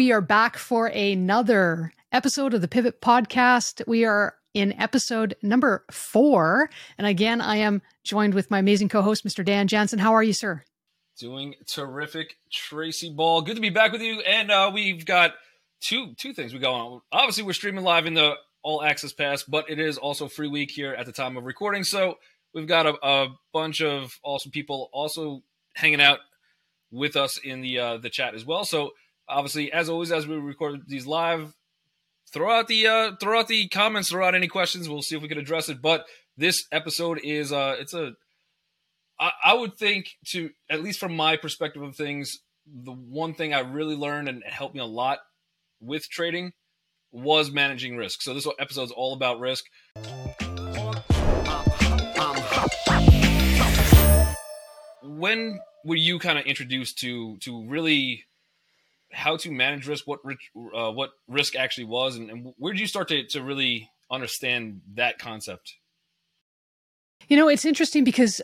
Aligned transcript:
we 0.00 0.12
are 0.12 0.22
back 0.22 0.56
for 0.56 0.86
another 0.86 1.92
episode 2.10 2.54
of 2.54 2.62
the 2.62 2.68
Pivot 2.68 3.02
Podcast. 3.02 3.86
We 3.86 4.06
are 4.06 4.34
in 4.54 4.72
episode 4.80 5.36
number 5.42 5.84
four. 5.90 6.70
And 6.96 7.06
again, 7.06 7.42
I 7.42 7.56
am 7.56 7.82
joined 8.02 8.32
with 8.32 8.50
my 8.50 8.60
amazing 8.60 8.88
co 8.88 9.02
host, 9.02 9.26
Mr. 9.26 9.44
Dan 9.44 9.68
Jansen. 9.68 9.98
How 9.98 10.14
are 10.14 10.22
you, 10.22 10.32
sir? 10.32 10.64
Doing 11.18 11.54
terrific, 11.66 12.38
Tracy 12.50 13.12
Ball. 13.12 13.42
Good 13.42 13.56
to 13.56 13.60
be 13.60 13.68
back 13.68 13.92
with 13.92 14.00
you. 14.00 14.20
And 14.20 14.50
uh, 14.50 14.70
we've 14.72 15.04
got 15.04 15.34
two 15.82 16.14
two 16.16 16.32
things 16.32 16.54
we 16.54 16.60
go 16.60 16.72
on. 16.72 17.02
Obviously, 17.12 17.42
we're 17.42 17.52
streaming 17.52 17.84
live 17.84 18.06
in 18.06 18.14
the 18.14 18.36
All 18.62 18.82
Access 18.82 19.12
Pass, 19.12 19.42
but 19.42 19.68
it 19.68 19.78
is 19.78 19.98
also 19.98 20.28
free 20.28 20.48
week 20.48 20.70
here 20.70 20.94
at 20.94 21.04
the 21.04 21.12
time 21.12 21.36
of 21.36 21.44
recording. 21.44 21.84
So 21.84 22.16
we've 22.54 22.66
got 22.66 22.86
a, 22.86 22.94
a 23.06 23.28
bunch 23.52 23.82
of 23.82 24.18
awesome 24.24 24.50
people 24.50 24.88
also 24.94 25.42
hanging 25.74 26.00
out 26.00 26.20
with 26.90 27.16
us 27.16 27.36
in 27.36 27.60
the 27.60 27.78
uh, 27.78 27.96
the 27.98 28.08
chat 28.08 28.34
as 28.34 28.46
well. 28.46 28.64
So 28.64 28.92
obviously, 29.30 29.72
as 29.72 29.88
always, 29.88 30.12
as 30.12 30.26
we 30.26 30.36
record 30.36 30.82
these 30.86 31.06
live, 31.06 31.54
throw 32.32 32.50
out 32.58 32.68
the 32.68 32.86
uh, 32.86 33.12
throw 33.20 33.40
out 33.40 33.48
the 33.48 33.68
comments, 33.68 34.10
throw 34.10 34.26
out 34.26 34.34
any 34.34 34.48
questions. 34.48 34.88
We'll 34.88 35.02
see 35.02 35.16
if 35.16 35.22
we 35.22 35.28
can 35.28 35.38
address 35.38 35.68
it. 35.68 35.80
But 35.80 36.04
this 36.36 36.64
episode 36.72 37.20
is 37.22 37.52
uh, 37.52 37.76
it's 37.78 37.94
a 37.94 38.12
I, 39.44 39.52
would 39.52 39.76
think 39.76 40.16
to 40.28 40.50
at 40.70 40.82
least 40.82 40.98
from 40.98 41.14
my 41.14 41.36
perspective 41.36 41.82
of 41.82 41.94
things, 41.94 42.38
the 42.66 42.92
one 42.92 43.34
thing 43.34 43.52
I 43.52 43.60
really 43.60 43.94
learned 43.94 44.28
and 44.28 44.42
helped 44.46 44.74
me 44.74 44.80
a 44.80 44.86
lot 44.86 45.18
with 45.80 46.08
trading 46.08 46.52
was 47.12 47.50
managing 47.50 47.96
risk. 47.96 48.22
So 48.22 48.32
this 48.32 48.46
episode 48.58 48.84
is 48.84 48.90
all 48.90 49.12
about 49.12 49.38
risk. 49.38 49.64
When 55.02 55.60
were 55.84 55.96
you 55.96 56.18
kind 56.18 56.38
of 56.38 56.46
introduced 56.46 56.98
to 57.00 57.36
to 57.38 57.66
really 57.66 58.24
how 59.12 59.36
to 59.38 59.50
manage 59.50 59.86
risk, 59.86 60.06
what 60.06 60.20
uh, 60.74 60.90
what 60.90 61.10
risk 61.28 61.56
actually 61.56 61.84
was, 61.84 62.16
and, 62.16 62.30
and 62.30 62.52
where 62.56 62.72
did 62.72 62.80
you 62.80 62.86
start 62.86 63.08
to 63.08 63.24
to 63.28 63.42
really 63.42 63.88
understand 64.10 64.80
that 64.94 65.18
concept? 65.18 65.74
You 67.28 67.36
know, 67.36 67.48
it's 67.48 67.64
interesting 67.64 68.04
because 68.04 68.40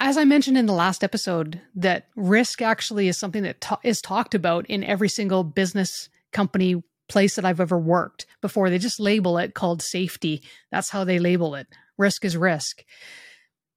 as 0.00 0.16
I 0.16 0.24
mentioned 0.24 0.56
in 0.56 0.66
the 0.66 0.72
last 0.72 1.04
episode, 1.04 1.60
that 1.74 2.08
risk 2.16 2.62
actually 2.62 3.08
is 3.08 3.18
something 3.18 3.42
that 3.42 3.78
is 3.84 4.00
talked 4.00 4.34
about 4.34 4.66
in 4.66 4.84
every 4.84 5.08
single 5.08 5.44
business 5.44 6.08
company 6.32 6.82
place 7.08 7.36
that 7.36 7.44
I've 7.44 7.60
ever 7.60 7.78
worked 7.78 8.26
before. 8.40 8.70
They 8.70 8.78
just 8.78 8.98
label 9.00 9.38
it 9.38 9.54
called 9.54 9.82
safety. 9.82 10.42
That's 10.70 10.90
how 10.90 11.04
they 11.04 11.18
label 11.18 11.54
it. 11.54 11.66
Risk 11.98 12.24
is 12.24 12.36
risk. 12.36 12.84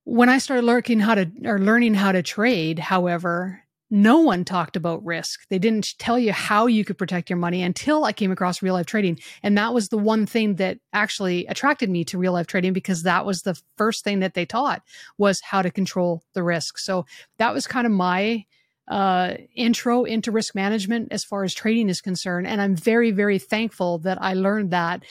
When 0.03 0.29
I 0.29 0.39
started 0.39 0.65
learning 0.65 1.01
how 1.01 1.15
to 1.15 1.29
or 1.45 1.59
learning 1.59 1.93
how 1.93 2.11
to 2.11 2.23
trade, 2.23 2.79
however, 2.79 3.63
no 3.89 4.19
one 4.19 4.45
talked 4.45 4.75
about 4.75 5.03
risk. 5.03 5.47
They 5.49 5.59
didn't 5.59 5.97
tell 5.97 6.19
you 6.19 6.31
how 6.31 6.67
you 6.67 6.85
could 6.85 6.97
protect 6.97 7.29
your 7.29 7.37
money 7.37 7.63
until 7.63 8.05
I 8.05 8.13
came 8.13 8.31
across 8.31 8.61
real 8.61 8.75
life 8.75 8.85
trading. 8.85 9.19
And 9.41 9.57
that 9.57 9.73
was 9.73 9.89
the 9.89 9.97
one 9.97 10.25
thing 10.25 10.55
that 10.55 10.77
actually 10.93 11.45
attracted 11.47 11.89
me 11.89 12.03
to 12.05 12.17
real 12.17 12.33
life 12.33 12.47
trading 12.47 12.73
because 12.73 13.03
that 13.03 13.25
was 13.25 13.41
the 13.41 13.59
first 13.77 14.03
thing 14.03 14.19
that 14.19 14.35
they 14.35 14.45
taught 14.45 14.83
was 15.17 15.41
how 15.41 15.61
to 15.61 15.71
control 15.71 16.23
the 16.33 16.43
risk. 16.43 16.77
So 16.77 17.05
that 17.37 17.53
was 17.53 17.65
kind 17.65 17.87
of 17.87 17.93
my 17.93 18.45
uh, 18.87 19.35
intro 19.55 20.03
into 20.03 20.31
risk 20.31 20.55
management 20.55 21.09
as 21.11 21.23
far 21.23 21.43
as 21.43 21.53
trading 21.53 21.89
is 21.89 22.01
concerned. 22.01 22.47
And 22.47 22.61
I'm 22.61 22.75
very, 22.75 23.11
very 23.11 23.39
thankful 23.39 23.99
that 23.99 24.21
I 24.21 24.33
learned 24.33 24.71
that 24.71 25.03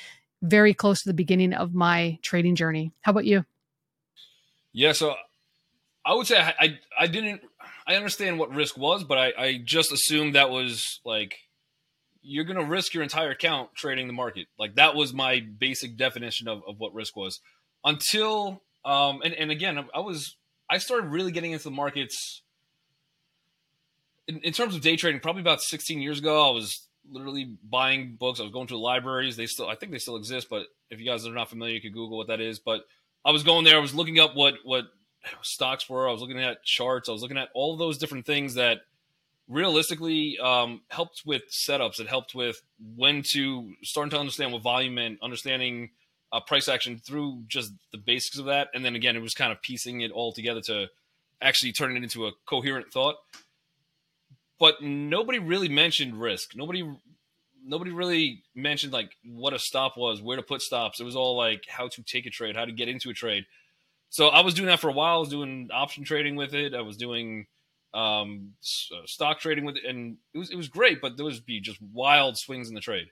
very 0.42 0.72
close 0.72 1.02
to 1.02 1.08
the 1.08 1.14
beginning 1.14 1.52
of 1.52 1.74
my 1.74 2.18
trading 2.22 2.54
journey. 2.54 2.92
How 3.00 3.10
about 3.10 3.24
you? 3.24 3.44
Yeah, 4.72 4.92
so 4.92 5.14
I 6.04 6.14
would 6.14 6.26
say 6.26 6.38
I, 6.38 6.54
I, 6.60 6.78
I 7.00 7.06
didn't 7.06 7.42
I 7.88 7.94
understand 7.94 8.38
what 8.38 8.54
risk 8.54 8.76
was, 8.76 9.02
but 9.02 9.16
I, 9.16 9.32
I 9.38 9.60
just 9.64 9.92
assumed 9.92 10.34
that 10.34 10.50
was 10.50 11.00
like 11.06 11.34
you're 12.20 12.44
going 12.44 12.58
to 12.58 12.64
risk 12.64 12.92
your 12.92 13.02
entire 13.02 13.30
account 13.30 13.74
trading 13.74 14.06
the 14.06 14.12
market. 14.12 14.48
Like 14.58 14.74
that 14.74 14.94
was 14.94 15.14
my 15.14 15.40
basic 15.40 15.96
definition 15.96 16.46
of, 16.46 16.62
of 16.68 16.78
what 16.78 16.92
risk 16.92 17.16
was 17.16 17.40
until, 17.84 18.62
um, 18.84 19.22
and, 19.24 19.32
and 19.32 19.50
again, 19.50 19.78
I 19.94 20.00
was, 20.00 20.36
I 20.70 20.76
started 20.76 21.08
really 21.08 21.32
getting 21.32 21.52
into 21.52 21.64
the 21.64 21.70
markets 21.70 22.42
in, 24.26 24.40
in 24.40 24.52
terms 24.52 24.74
of 24.74 24.82
day 24.82 24.96
trading, 24.96 25.20
probably 25.20 25.40
about 25.40 25.62
16 25.62 26.02
years 26.02 26.18
ago. 26.18 26.46
I 26.46 26.52
was 26.52 26.86
literally 27.10 27.56
buying 27.66 28.16
books. 28.20 28.40
I 28.40 28.42
was 28.42 28.52
going 28.52 28.66
to 28.66 28.74
the 28.74 28.78
libraries. 28.78 29.38
They 29.38 29.46
still, 29.46 29.66
I 29.66 29.76
think 29.76 29.92
they 29.92 29.98
still 29.98 30.16
exist, 30.16 30.48
but 30.50 30.66
if 30.90 31.00
you 31.00 31.06
guys 31.06 31.26
are 31.26 31.32
not 31.32 31.48
familiar, 31.48 31.74
you 31.74 31.80
could 31.80 31.94
Google 31.94 32.18
what 32.18 32.28
that 32.28 32.40
is. 32.40 32.58
But 32.58 32.82
I 33.24 33.30
was 33.30 33.42
going 33.42 33.64
there. 33.64 33.76
I 33.76 33.80
was 33.80 33.94
looking 33.94 34.18
up 34.18 34.36
what, 34.36 34.56
what 34.64 34.84
stocks 35.42 35.88
were. 35.88 36.08
I 36.08 36.12
was 36.12 36.20
looking 36.20 36.40
at 36.40 36.64
charts. 36.64 37.08
I 37.08 37.12
was 37.12 37.22
looking 37.22 37.38
at 37.38 37.48
all 37.54 37.76
those 37.76 37.98
different 37.98 38.26
things 38.26 38.54
that 38.54 38.78
realistically 39.48 40.38
um, 40.38 40.82
helped 40.88 41.22
with 41.24 41.42
setups. 41.50 42.00
It 42.00 42.08
helped 42.08 42.34
with 42.34 42.62
when 42.96 43.22
to 43.32 43.72
starting 43.82 44.10
to 44.10 44.18
understand 44.18 44.52
what 44.52 44.62
volume 44.62 44.94
meant, 44.94 45.18
understanding 45.22 45.90
uh, 46.32 46.40
price 46.40 46.68
action 46.68 46.98
through 46.98 47.44
just 47.48 47.72
the 47.90 47.98
basics 47.98 48.38
of 48.38 48.46
that. 48.46 48.68
And 48.74 48.84
then 48.84 48.94
again, 48.94 49.16
it 49.16 49.22
was 49.22 49.34
kind 49.34 49.52
of 49.52 49.62
piecing 49.62 50.02
it 50.02 50.10
all 50.10 50.32
together 50.32 50.60
to 50.62 50.86
actually 51.40 51.72
turn 51.72 51.96
it 51.96 52.02
into 52.02 52.26
a 52.26 52.32
coherent 52.46 52.92
thought. 52.92 53.16
But 54.58 54.82
nobody 54.82 55.38
really 55.38 55.68
mentioned 55.68 56.20
risk. 56.20 56.56
Nobody 56.56 56.84
nobody 57.64 57.90
really 57.90 58.42
mentioned 58.54 58.92
like 58.92 59.12
what 59.24 59.52
a 59.52 59.58
stop 59.58 59.96
was, 59.96 60.20
where 60.20 60.36
to 60.36 60.42
put 60.42 60.62
stops. 60.62 61.00
It 61.00 61.04
was 61.04 61.16
all 61.16 61.36
like 61.36 61.64
how 61.68 61.88
to 61.88 62.02
take 62.02 62.26
a 62.26 62.30
trade, 62.30 62.56
how 62.56 62.64
to 62.64 62.72
get 62.72 62.88
into 62.88 63.10
a 63.10 63.14
trade. 63.14 63.44
So 64.10 64.28
I 64.28 64.40
was 64.40 64.54
doing 64.54 64.68
that 64.68 64.80
for 64.80 64.88
a 64.88 64.92
while. 64.92 65.16
I 65.16 65.20
was 65.20 65.28
doing 65.28 65.68
option 65.72 66.04
trading 66.04 66.36
with 66.36 66.54
it. 66.54 66.74
I 66.74 66.80
was 66.80 66.96
doing 66.96 67.46
um, 67.94 68.54
uh, 68.92 69.06
stock 69.06 69.40
trading 69.40 69.64
with 69.64 69.76
it, 69.76 69.84
and 69.84 70.16
it 70.34 70.38
was 70.38 70.50
it 70.50 70.56
was 70.56 70.68
great. 70.68 71.00
But 71.00 71.16
there 71.16 71.26
was 71.26 71.40
be 71.40 71.60
just 71.60 71.80
wild 71.92 72.38
swings 72.38 72.68
in 72.68 72.74
the 72.74 72.80
trade, 72.80 73.08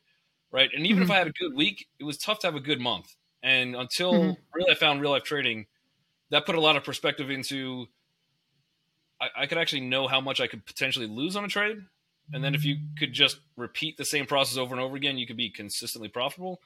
right? 0.50 0.70
And 0.74 0.86
even 0.86 1.02
mm-hmm. 1.02 1.10
if 1.10 1.10
I 1.10 1.18
had 1.18 1.26
a 1.26 1.32
good 1.32 1.54
week, 1.54 1.86
it 1.98 2.04
was 2.04 2.16
tough 2.16 2.38
to 2.40 2.46
have 2.46 2.56
a 2.56 2.60
good 2.60 2.80
month. 2.80 3.14
And 3.42 3.76
until 3.76 4.12
mm-hmm. 4.12 4.40
really 4.54 4.70
I 4.70 4.74
found 4.74 5.00
real 5.00 5.10
life 5.10 5.22
trading, 5.22 5.66
that 6.30 6.46
put 6.46 6.54
a 6.54 6.60
lot 6.60 6.76
of 6.76 6.84
perspective 6.84 7.30
into. 7.30 7.86
I, 9.20 9.28
I 9.42 9.46
could 9.46 9.58
actually 9.58 9.80
know 9.80 10.08
how 10.08 10.20
much 10.20 10.40
I 10.40 10.46
could 10.46 10.66
potentially 10.66 11.06
lose 11.06 11.36
on 11.36 11.44
a 11.44 11.48
trade, 11.48 11.78
and 12.32 12.42
then 12.42 12.54
if 12.54 12.64
you 12.64 12.76
could 12.98 13.12
just 13.12 13.38
repeat 13.56 13.96
the 13.96 14.04
same 14.04 14.26
process 14.26 14.58
over 14.58 14.74
and 14.74 14.82
over 14.82 14.96
again, 14.96 15.16
you 15.16 15.26
could 15.26 15.36
be 15.36 15.50
consistently 15.50 16.08
profitable. 16.08 16.60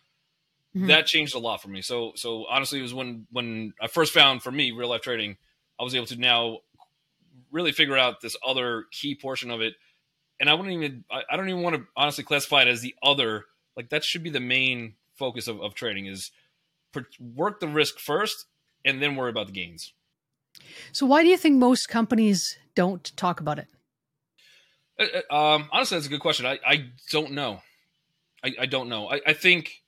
Mm-hmm. 0.76 0.86
That 0.86 1.06
changed 1.06 1.34
a 1.34 1.38
lot 1.38 1.60
for 1.60 1.69
me. 1.69 1.82
So 1.82 2.12
so 2.14 2.47
honestly, 2.48 2.78
it 2.78 2.82
was 2.82 2.94
when 2.94 3.26
when 3.31 3.75
I 3.81 3.88
first 3.88 4.12
found 4.12 4.42
for 4.42 4.53
me 4.53 4.70
real 4.70 4.88
life 4.88 5.03
trading, 5.03 5.36
I 5.78 5.82
was 5.82 5.94
able 5.94 6.06
to 6.06 6.16
now 6.16 6.58
really 7.50 7.72
figure 7.72 7.97
out 7.97 8.20
this 8.20 8.36
other 8.47 8.84
key 8.92 9.16
portion 9.16 9.50
of 9.50 9.60
it. 9.60 9.75
And 10.38 10.48
I 10.48 10.54
wouldn't 10.54 10.75
even 10.75 11.04
I, 11.10 11.22
I 11.31 11.36
don't 11.36 11.48
even 11.48 11.62
want 11.62 11.76
to 11.76 11.86
honestly 11.97 12.22
classify 12.22 12.62
it 12.62 12.69
as 12.69 12.82
the 12.82 12.94
other. 13.03 13.47
Like 13.76 13.91
that 13.91 14.04
should 14.04 14.22
be 14.22 14.31
the 14.31 14.41
main 14.41 14.94
focus 15.16 15.48
of, 15.48 15.60
of 15.60 15.75
trading 15.75 16.06
is 16.06 16.31
per, 16.92 17.04
work 17.19 17.60
the 17.60 17.69
risk 17.69 17.98
first 17.98 18.47
and 18.84 19.02
then 19.02 19.16
worry 19.16 19.31
about 19.31 19.47
the 19.47 19.52
gains. 19.52 19.92
So 20.92 21.04
why 21.06 21.22
do 21.22 21.28
you 21.28 21.37
think 21.37 21.58
most 21.58 21.88
companies 21.88 22.58
don't 22.75 23.16
talk 23.16 23.41
about 23.41 23.58
it? 23.58 23.66
Uh, 24.98 25.06
uh 25.31 25.54
um, 25.54 25.69
honestly, 25.72 25.97
that's 25.97 26.06
a 26.06 26.10
good 26.10 26.20
question. 26.20 26.47
I, 26.47 26.58
I 26.66 26.91
don't 27.10 27.32
know. 27.32 27.60
I, 28.42 28.54
I 28.60 28.66
don't 28.66 28.88
know. 28.88 29.10
I, 29.10 29.20
I 29.26 29.32
think 29.32 29.79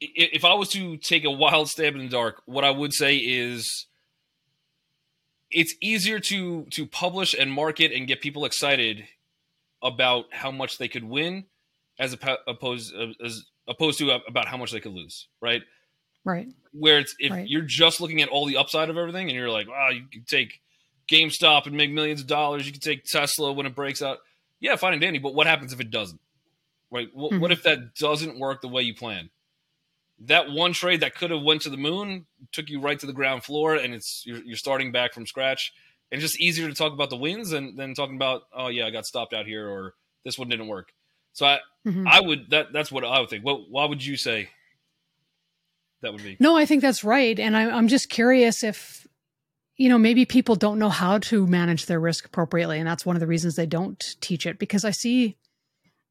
if 0.00 0.44
I 0.44 0.54
was 0.54 0.70
to 0.70 0.96
take 0.96 1.24
a 1.24 1.30
wild 1.30 1.68
stab 1.68 1.94
in 1.94 2.00
the 2.00 2.08
dark, 2.08 2.42
what 2.46 2.64
I 2.64 2.70
would 2.70 2.92
say 2.92 3.16
is 3.16 3.86
it's 5.50 5.74
easier 5.80 6.20
to 6.20 6.64
to 6.70 6.86
publish 6.86 7.34
and 7.38 7.52
market 7.52 7.92
and 7.92 8.06
get 8.06 8.20
people 8.20 8.44
excited 8.44 9.04
about 9.82 10.26
how 10.30 10.50
much 10.50 10.78
they 10.78 10.88
could 10.88 11.04
win 11.04 11.44
as 11.98 12.16
opposed 12.46 12.94
as 13.24 13.44
opposed 13.68 13.98
to 13.98 14.10
about 14.26 14.46
how 14.46 14.56
much 14.56 14.72
they 14.72 14.80
could 14.80 14.92
lose, 14.92 15.28
right? 15.40 15.62
Right. 16.24 16.48
Where 16.72 16.98
it's 16.98 17.14
if 17.18 17.30
right. 17.30 17.48
you're 17.48 17.62
just 17.62 18.00
looking 18.00 18.20
at 18.22 18.28
all 18.28 18.46
the 18.46 18.56
upside 18.56 18.90
of 18.90 18.96
everything 18.96 19.28
and 19.28 19.36
you're 19.36 19.50
like, 19.50 19.68
wow, 19.68 19.88
oh, 19.90 19.92
you 19.92 20.04
can 20.10 20.24
take 20.24 20.60
GameStop 21.10 21.66
and 21.66 21.76
make 21.76 21.90
millions 21.90 22.20
of 22.20 22.26
dollars. 22.26 22.66
You 22.66 22.72
can 22.72 22.80
take 22.80 23.04
Tesla 23.04 23.52
when 23.52 23.66
it 23.66 23.74
breaks 23.74 24.02
out. 24.02 24.18
Yeah, 24.60 24.76
fine 24.76 24.92
and 24.92 25.00
dandy. 25.00 25.18
But 25.18 25.34
what 25.34 25.46
happens 25.46 25.72
if 25.72 25.80
it 25.80 25.90
doesn't? 25.90 26.20
Right. 26.90 27.08
What, 27.14 27.32
mm-hmm. 27.32 27.40
what 27.40 27.52
if 27.52 27.62
that 27.62 27.94
doesn't 27.94 28.38
work 28.38 28.60
the 28.60 28.68
way 28.68 28.82
you 28.82 28.94
plan? 28.94 29.30
That 30.20 30.50
one 30.50 30.72
trade 30.72 31.00
that 31.00 31.14
could 31.14 31.30
have 31.30 31.42
went 31.42 31.62
to 31.62 31.70
the 31.70 31.76
moon 31.76 32.26
took 32.52 32.68
you 32.68 32.80
right 32.80 32.98
to 32.98 33.06
the 33.06 33.12
ground 33.12 33.42
floor, 33.42 33.74
and 33.74 33.94
it's 33.94 34.22
you're, 34.26 34.42
you're 34.44 34.56
starting 34.56 34.92
back 34.92 35.14
from 35.14 35.26
scratch. 35.26 35.72
And 36.12 36.20
just 36.20 36.40
easier 36.40 36.68
to 36.68 36.74
talk 36.74 36.92
about 36.92 37.08
the 37.08 37.16
wins 37.16 37.50
than, 37.50 37.76
than 37.76 37.94
talking 37.94 38.16
about 38.16 38.42
oh 38.52 38.68
yeah 38.68 38.86
I 38.86 38.90
got 38.90 39.06
stopped 39.06 39.32
out 39.32 39.46
here 39.46 39.68
or 39.68 39.94
this 40.24 40.38
one 40.38 40.48
didn't 40.48 40.66
work. 40.66 40.92
So 41.32 41.46
I 41.46 41.60
mm-hmm. 41.86 42.06
I 42.06 42.20
would 42.20 42.50
that 42.50 42.72
that's 42.72 42.90
what 42.90 43.04
I 43.04 43.20
would 43.20 43.30
think. 43.30 43.44
What 43.44 43.70
why 43.70 43.86
would 43.86 44.04
you 44.04 44.16
say 44.16 44.50
that 46.02 46.12
would 46.12 46.22
be? 46.22 46.36
No, 46.40 46.56
I 46.56 46.66
think 46.66 46.82
that's 46.82 47.04
right, 47.04 47.38
and 47.38 47.56
I, 47.56 47.70
I'm 47.70 47.88
just 47.88 48.10
curious 48.10 48.64
if 48.64 49.06
you 49.76 49.88
know 49.88 49.98
maybe 49.98 50.24
people 50.24 50.56
don't 50.56 50.78
know 50.78 50.88
how 50.88 51.18
to 51.18 51.46
manage 51.46 51.86
their 51.86 52.00
risk 52.00 52.26
appropriately, 52.26 52.78
and 52.78 52.88
that's 52.88 53.06
one 53.06 53.16
of 53.16 53.20
the 53.20 53.26
reasons 53.26 53.54
they 53.54 53.66
don't 53.66 54.16
teach 54.20 54.46
it. 54.46 54.58
Because 54.58 54.84
I 54.84 54.90
see 54.90 55.36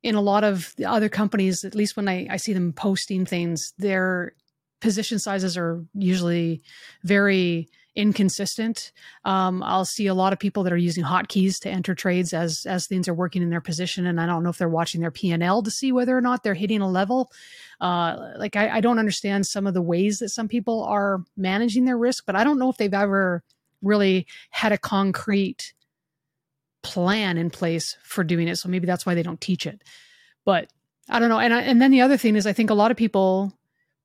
in 0.02 0.16
a 0.16 0.22
lot 0.22 0.44
of 0.44 0.74
the 0.78 0.86
other 0.86 1.10
companies, 1.10 1.64
at 1.64 1.76
least 1.76 1.98
when 1.98 2.08
I, 2.08 2.28
I 2.30 2.38
see 2.38 2.54
them 2.54 2.74
posting 2.74 3.26
things, 3.26 3.74
their 3.78 4.34
position 4.82 5.20
sizes 5.20 5.58
are 5.58 5.84
usually 5.94 6.62
very 7.04 7.68
inconsistent. 7.96 8.94
Um, 9.26 9.62
I'll 9.62 9.84
see 9.84 10.08
a 10.08 10.14
lot 10.14 10.32
of 10.32 10.40
people 10.40 10.64
that 10.64 10.72
are 10.72 10.78
using 10.78 11.04
hotkeys 11.04 11.60
to 11.62 11.70
enter 11.70 11.94
trades 11.94 12.34
as 12.34 12.66
as 12.66 12.88
things 12.88 13.10
are 13.10 13.14
working 13.14 13.42
in 13.42 13.50
their 13.50 13.62
position, 13.62 14.06
and 14.06 14.22
I 14.22 14.26
don't 14.26 14.44
know 14.44 14.50
if 14.50 14.58
they're 14.58 14.70
watching 14.70 15.02
their 15.02 15.12
P 15.12 15.32
and 15.32 15.44
L 15.44 15.62
to 15.64 15.72
see 15.72 15.92
whether 15.92 16.18
or 16.18 16.22
not 16.22 16.44
they're 16.44 16.54
hitting 16.54 16.82
a 16.82 16.90
level. 16.90 17.30
Uh, 17.82 18.32
like 18.38 18.56
I, 18.56 18.78
I 18.78 18.82
don't 18.82 19.00
understand 19.00 19.46
some 19.46 19.68
of 19.68 19.74
the 19.74 19.82
ways 19.82 20.20
that 20.20 20.30
some 20.30 20.48
people 20.48 20.84
are 20.86 21.24
managing 21.36 21.86
their 21.86 21.98
risk, 21.98 22.26
but 22.26 22.36
I 22.36 22.44
don't 22.44 22.60
know 22.60 22.70
if 22.70 22.78
they've 22.78 22.94
ever 22.94 23.44
really 23.82 24.28
had 24.50 24.72
a 24.72 24.78
concrete 24.78 25.74
plan 26.84 27.38
in 27.38 27.50
place 27.50 27.98
for 28.04 28.24
doing 28.24 28.48
it. 28.48 28.58
So 28.58 28.70
maybe 28.70 28.88
that's 28.88 29.06
why 29.06 29.16
they 29.16 29.24
don't 29.24 29.42
teach 29.42 29.66
it. 29.66 29.82
But 30.46 30.72
I 31.10 31.20
don't 31.20 31.30
know. 31.30 31.40
And 31.40 31.54
I, 31.54 31.62
and 31.62 31.82
then 31.82 31.92
the 31.92 32.02
other 32.02 32.18
thing 32.18 32.36
is, 32.36 32.48
I 32.48 32.54
think 32.54 32.70
a 32.70 32.76
lot 32.76 32.92
of 32.92 32.98
people 32.98 33.54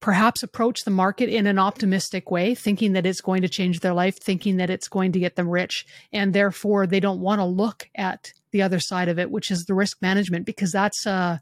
perhaps 0.00 0.42
approach 0.42 0.84
the 0.84 0.90
market 0.90 1.30
in 1.30 1.46
an 1.46 1.58
optimistic 1.58 2.30
way, 2.30 2.54
thinking 2.54 2.92
that 2.92 3.06
it's 3.06 3.22
going 3.22 3.40
to 3.40 3.48
change 3.48 3.80
their 3.80 3.94
life, 3.94 4.18
thinking 4.20 4.58
that 4.58 4.68
it's 4.68 4.86
going 4.88 5.12
to 5.12 5.18
get 5.18 5.34
them 5.34 5.48
rich, 5.48 5.86
and 6.12 6.34
therefore 6.34 6.86
they 6.86 7.00
don't 7.00 7.20
want 7.20 7.40
to 7.40 7.44
look 7.44 7.88
at 7.94 8.30
the 8.50 8.60
other 8.60 8.78
side 8.78 9.08
of 9.08 9.18
it, 9.18 9.30
which 9.30 9.50
is 9.50 9.64
the 9.64 9.72
risk 9.72 10.02
management, 10.02 10.44
because 10.44 10.72
that's 10.72 11.06
uh, 11.06 11.38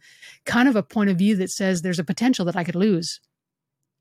kind 0.46 0.68
of 0.68 0.76
a 0.76 0.82
point 0.82 1.10
of 1.10 1.18
view 1.18 1.34
that 1.34 1.50
says 1.50 1.82
there's 1.82 1.98
a 1.98 2.04
potential 2.04 2.44
that 2.44 2.54
I 2.54 2.62
could 2.62 2.76
lose. 2.76 3.20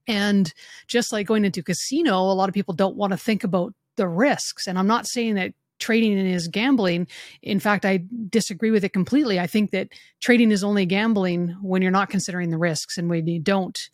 And 0.08 0.54
just 0.88 1.12
like 1.12 1.26
going 1.26 1.44
into 1.44 1.64
casino, 1.64 2.20
a 2.20 2.34
lot 2.34 2.50
of 2.50 2.54
people 2.54 2.76
don't 2.76 2.96
want 2.96 3.14
to 3.14 3.18
think 3.18 3.44
about 3.44 3.74
the 3.98 4.08
risks. 4.08 4.68
And 4.68 4.78
I'm 4.78 4.88
not 4.88 5.08
saying 5.08 5.36
that 5.36 5.54
trading 5.82 6.18
is 6.18 6.48
gambling. 6.48 7.08
In 7.42 7.60
fact, 7.60 7.86
I 7.86 8.06
disagree 8.30 8.72
with 8.72 8.86
it 8.86 8.94
completely. 8.94 9.40
I 9.40 9.48
think 9.48 9.72
that 9.72 9.90
trading 10.22 10.52
is 10.52 10.64
only 10.64 10.86
gambling 10.86 11.50
when 11.62 11.82
you're 11.82 11.92
not 11.92 12.10
considering 12.10 12.52
the 12.52 12.58
risks 12.58 12.98
and 12.98 13.10
when 13.10 13.28
you 13.28 13.40
don't 13.40 13.90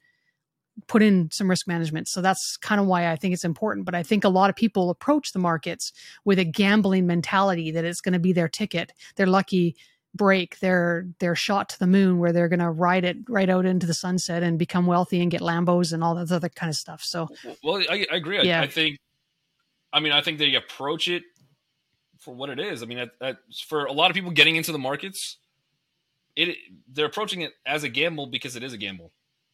put 0.86 1.02
in 1.02 1.32
some 1.32 1.50
risk 1.50 1.68
management. 1.68 2.08
So 2.08 2.22
that's 2.22 2.56
kind 2.58 2.80
of 2.80 2.86
why 2.86 3.12
I 3.12 3.16
think 3.16 3.34
it's 3.34 3.44
important. 3.44 3.86
But 3.86 3.96
I 3.96 4.04
think 4.04 4.24
a 4.24 4.30
lot 4.30 4.52
of 4.52 4.56
people 4.56 4.92
approach 4.92 5.32
the 5.32 5.40
markets 5.40 5.92
with 6.24 6.38
a 6.38 6.46
gambling 6.46 7.08
mentality 7.08 7.72
that 7.72 7.84
it's 7.84 8.02
going 8.02 8.14
to 8.14 8.20
be 8.20 8.34
their 8.34 8.48
ticket, 8.48 8.94
their 9.16 9.26
lucky 9.26 9.76
break, 10.14 10.60
their 10.60 11.08
their 11.20 11.36
shot 11.36 11.70
to 11.70 11.80
the 11.80 11.88
moon 11.88 12.20
where 12.20 12.32
they're 12.32 12.48
going 12.48 12.60
to 12.60 12.70
ride 12.70 13.06
it 13.06 13.18
right 13.28 13.50
out 13.50 13.66
into 13.66 13.88
the 13.88 13.94
sunset 13.94 14.44
and 14.44 14.60
become 14.60 14.86
wealthy 14.86 15.22
and 15.22 15.32
get 15.32 15.42
Lambos 15.42 15.94
and 15.94 16.04
all 16.04 16.16
that 16.16 16.32
other 16.32 16.50
kind 16.50 16.70
of 16.70 16.76
stuff. 16.76 17.02
So, 17.04 17.28
well, 17.64 17.82
I, 17.90 18.06
I 18.12 18.16
agree. 18.16 18.42
Yeah. 18.44 18.62
I, 18.62 18.64
I 18.64 18.68
think, 18.68 19.00
I 19.94 20.00
mean, 20.00 20.12
I 20.12 20.22
think 20.22 20.38
they 20.38 20.56
approach 20.56 21.08
it 21.08 21.24
for 22.20 22.34
what 22.34 22.50
it 22.50 22.60
is. 22.60 22.84
I 22.84 22.86
mean, 22.86 23.10
for 23.68 23.86
a 23.86 23.92
lot 23.92 24.10
of 24.10 24.16
people 24.16 24.32
getting 24.32 24.56
into 24.56 24.72
the 24.72 24.80
markets, 24.80 25.38
it 26.36 26.56
they're 26.92 27.06
approaching 27.06 27.42
it 27.42 27.54
as 27.66 27.84
a 27.84 27.90
gamble 27.90 28.28
because 28.28 28.56
it 28.56 28.64
is 28.64 28.74
a 28.74 28.78
gamble. 28.78 29.12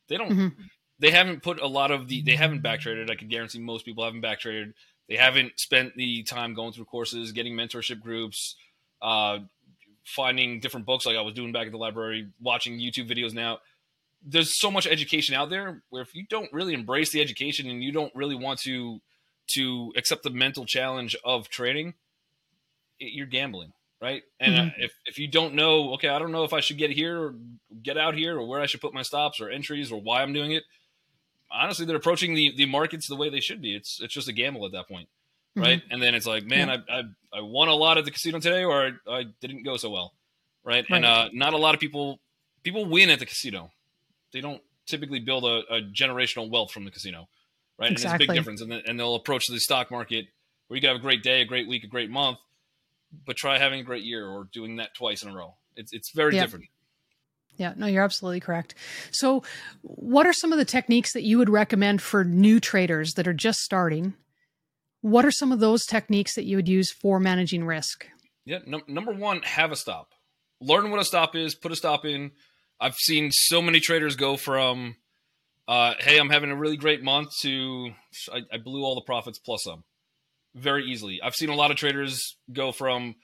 They 0.09 0.17
don't. 0.17 0.31
Mm-hmm. 0.31 0.61
They 0.99 1.11
haven't 1.11 1.41
put 1.41 1.59
a 1.59 1.67
lot 1.67 1.91
of 1.91 2.07
the. 2.07 2.21
They 2.21 2.35
haven't 2.35 2.61
back 2.61 2.81
traded. 2.81 3.09
I 3.09 3.15
can 3.15 3.29
guarantee 3.29 3.59
most 3.59 3.85
people 3.85 4.03
haven't 4.03 4.21
back 4.21 4.39
traded. 4.39 4.73
They 5.09 5.15
haven't 5.15 5.59
spent 5.59 5.95
the 5.95 6.23
time 6.23 6.53
going 6.53 6.73
through 6.73 6.85
courses, 6.85 7.31
getting 7.31 7.53
mentorship 7.53 7.99
groups, 7.99 8.55
uh, 9.01 9.39
finding 10.05 10.59
different 10.59 10.85
books 10.85 11.05
like 11.05 11.17
I 11.17 11.21
was 11.21 11.33
doing 11.33 11.51
back 11.51 11.65
at 11.65 11.71
the 11.71 11.77
library, 11.77 12.29
watching 12.41 12.79
YouTube 12.79 13.09
videos 13.09 13.33
now. 13.33 13.59
There's 14.25 14.57
so 14.57 14.71
much 14.71 14.87
education 14.87 15.35
out 15.35 15.49
there 15.49 15.83
where 15.89 16.01
if 16.01 16.15
you 16.15 16.25
don't 16.29 16.51
really 16.53 16.73
embrace 16.73 17.11
the 17.11 17.21
education 17.21 17.69
and 17.69 17.83
you 17.83 17.91
don't 17.91 18.13
really 18.15 18.35
want 18.35 18.59
to 18.61 18.99
to 19.45 19.91
accept 19.97 20.23
the 20.23 20.29
mental 20.29 20.65
challenge 20.65 21.17
of 21.25 21.49
trading, 21.49 21.95
you're 23.11 23.27
gambling, 23.27 23.73
right? 24.01 24.23
And 24.39 24.55
mm-hmm. 24.55 24.81
if 24.81 24.93
if 25.05 25.19
you 25.19 25.27
don't 25.27 25.53
know, 25.55 25.93
okay, 25.93 26.09
I 26.09 26.19
don't 26.19 26.31
know 26.31 26.43
if 26.43 26.53
I 26.53 26.59
should 26.59 26.77
get 26.77 26.91
here 26.91 27.21
or 27.21 27.35
get 27.81 27.97
out 27.97 28.15
here 28.15 28.37
or 28.39 28.47
where 28.47 28.61
I 28.61 28.65
should 28.65 28.81
put 28.81 28.93
my 28.93 29.01
stops 29.01 29.39
or 29.41 29.49
entries 29.49 29.91
or 29.91 30.01
why 30.01 30.21
I'm 30.21 30.33
doing 30.33 30.51
it. 30.51 30.63
Honestly, 31.51 31.85
they're 31.85 31.97
approaching 31.97 32.33
the 32.33 32.53
the 32.55 32.65
markets 32.65 33.07
the 33.07 33.15
way 33.15 33.29
they 33.29 33.39
should 33.39 33.61
be. 33.61 33.75
It's 33.75 33.99
it's 34.01 34.13
just 34.13 34.27
a 34.27 34.33
gamble 34.33 34.65
at 34.65 34.71
that 34.71 34.87
point, 34.87 35.09
right? 35.55 35.79
Mm-hmm. 35.79 35.93
And 35.93 36.01
then 36.01 36.15
it's 36.15 36.25
like, 36.25 36.45
man, 36.45 36.69
yeah. 36.69 36.77
I, 36.89 36.99
I 36.99 37.03
I 37.39 37.41
won 37.41 37.67
a 37.67 37.75
lot 37.75 37.97
at 37.97 38.05
the 38.05 38.11
casino 38.11 38.39
today, 38.39 38.63
or 38.63 38.91
I, 39.07 39.11
I 39.11 39.23
didn't 39.41 39.63
go 39.63 39.77
so 39.77 39.89
well, 39.89 40.13
right? 40.63 40.85
right. 40.89 40.97
And 40.97 41.05
uh, 41.05 41.29
not 41.33 41.53
a 41.53 41.57
lot 41.57 41.73
of 41.73 41.79
people 41.79 42.19
people 42.63 42.85
win 42.85 43.09
at 43.09 43.19
the 43.19 43.25
casino. 43.25 43.71
They 44.31 44.41
don't 44.41 44.61
typically 44.87 45.19
build 45.19 45.45
a, 45.45 45.61
a 45.69 45.81
generational 45.81 46.49
wealth 46.49 46.71
from 46.71 46.85
the 46.85 46.91
casino, 46.91 47.27
right? 47.77 47.91
Exactly. 47.91 47.91
And 47.91 48.21
it's 48.21 48.23
a 48.23 48.27
big 48.27 48.37
difference. 48.37 48.61
And, 48.61 48.71
then, 48.71 48.81
and 48.87 48.99
they'll 48.99 49.15
approach 49.15 49.45
the 49.47 49.59
stock 49.59 49.91
market 49.91 50.25
where 50.67 50.75
you 50.75 50.81
can 50.81 50.89
have 50.89 50.97
a 50.97 51.01
great 51.01 51.23
day, 51.23 51.41
a 51.41 51.45
great 51.45 51.67
week, 51.67 51.83
a 51.83 51.87
great 51.87 52.09
month, 52.09 52.39
but 53.25 53.35
try 53.35 53.57
having 53.57 53.79
a 53.79 53.83
great 53.83 54.03
year 54.03 54.27
or 54.27 54.47
doing 54.51 54.77
that 54.77 54.95
twice 54.95 55.23
in 55.23 55.29
a 55.29 55.33
row. 55.33 55.55
It's 55.75 55.93
it's 55.93 56.11
very 56.11 56.35
yep. 56.35 56.45
different. 56.45 56.65
Yeah, 57.55 57.73
no, 57.77 57.85
you're 57.85 58.03
absolutely 58.03 58.39
correct. 58.39 58.73
So, 59.11 59.43
what 59.81 60.25
are 60.25 60.33
some 60.33 60.51
of 60.51 60.57
the 60.57 60.65
techniques 60.65 61.13
that 61.13 61.23
you 61.23 61.37
would 61.37 61.49
recommend 61.49 62.01
for 62.01 62.23
new 62.23 62.59
traders 62.59 63.13
that 63.13 63.27
are 63.27 63.33
just 63.33 63.59
starting? 63.59 64.15
What 65.01 65.25
are 65.25 65.31
some 65.31 65.51
of 65.51 65.59
those 65.59 65.85
techniques 65.85 66.35
that 66.35 66.45
you 66.45 66.55
would 66.55 66.67
use 66.67 66.91
for 66.91 67.19
managing 67.19 67.65
risk? 67.65 68.07
Yeah, 68.45 68.59
no, 68.65 68.81
number 68.87 69.11
one, 69.11 69.41
have 69.43 69.71
a 69.71 69.75
stop. 69.75 70.09
Learn 70.61 70.89
what 70.89 70.99
a 70.99 71.05
stop 71.05 71.35
is, 71.35 71.55
put 71.55 71.71
a 71.71 71.75
stop 71.75 72.05
in. 72.05 72.31
I've 72.79 72.95
seen 72.95 73.29
so 73.31 73.61
many 73.61 73.79
traders 73.79 74.15
go 74.15 74.35
from, 74.35 74.95
uh, 75.67 75.93
hey, 75.99 76.17
I'm 76.17 76.29
having 76.29 76.51
a 76.51 76.55
really 76.55 76.77
great 76.77 77.03
month 77.03 77.29
to 77.41 77.91
I, 78.31 78.41
I 78.51 78.57
blew 78.57 78.83
all 78.83 78.95
the 78.95 79.01
profits 79.01 79.39
plus 79.39 79.63
some 79.63 79.83
very 80.55 80.85
easily. 80.85 81.21
I've 81.21 81.35
seen 81.35 81.49
a 81.49 81.55
lot 81.55 81.71
of 81.71 81.77
traders 81.77 82.37
go 82.51 82.71
from 82.71 83.15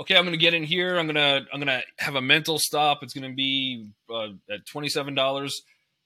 okay, 0.00 0.16
I'm 0.16 0.24
going 0.24 0.32
to 0.32 0.38
get 0.38 0.54
in 0.54 0.64
here. 0.64 0.98
I'm 0.98 1.06
going 1.06 1.16
to 1.16 1.46
I'm 1.52 1.60
going 1.60 1.66
to 1.66 1.82
have 1.98 2.16
a 2.16 2.20
mental 2.20 2.58
stop. 2.58 3.02
It's 3.02 3.14
going 3.14 3.30
to 3.30 3.34
be 3.34 3.88
uh, 4.12 4.28
at 4.50 4.66
twenty 4.66 4.88
seven 4.88 5.14
dollars, 5.14 5.62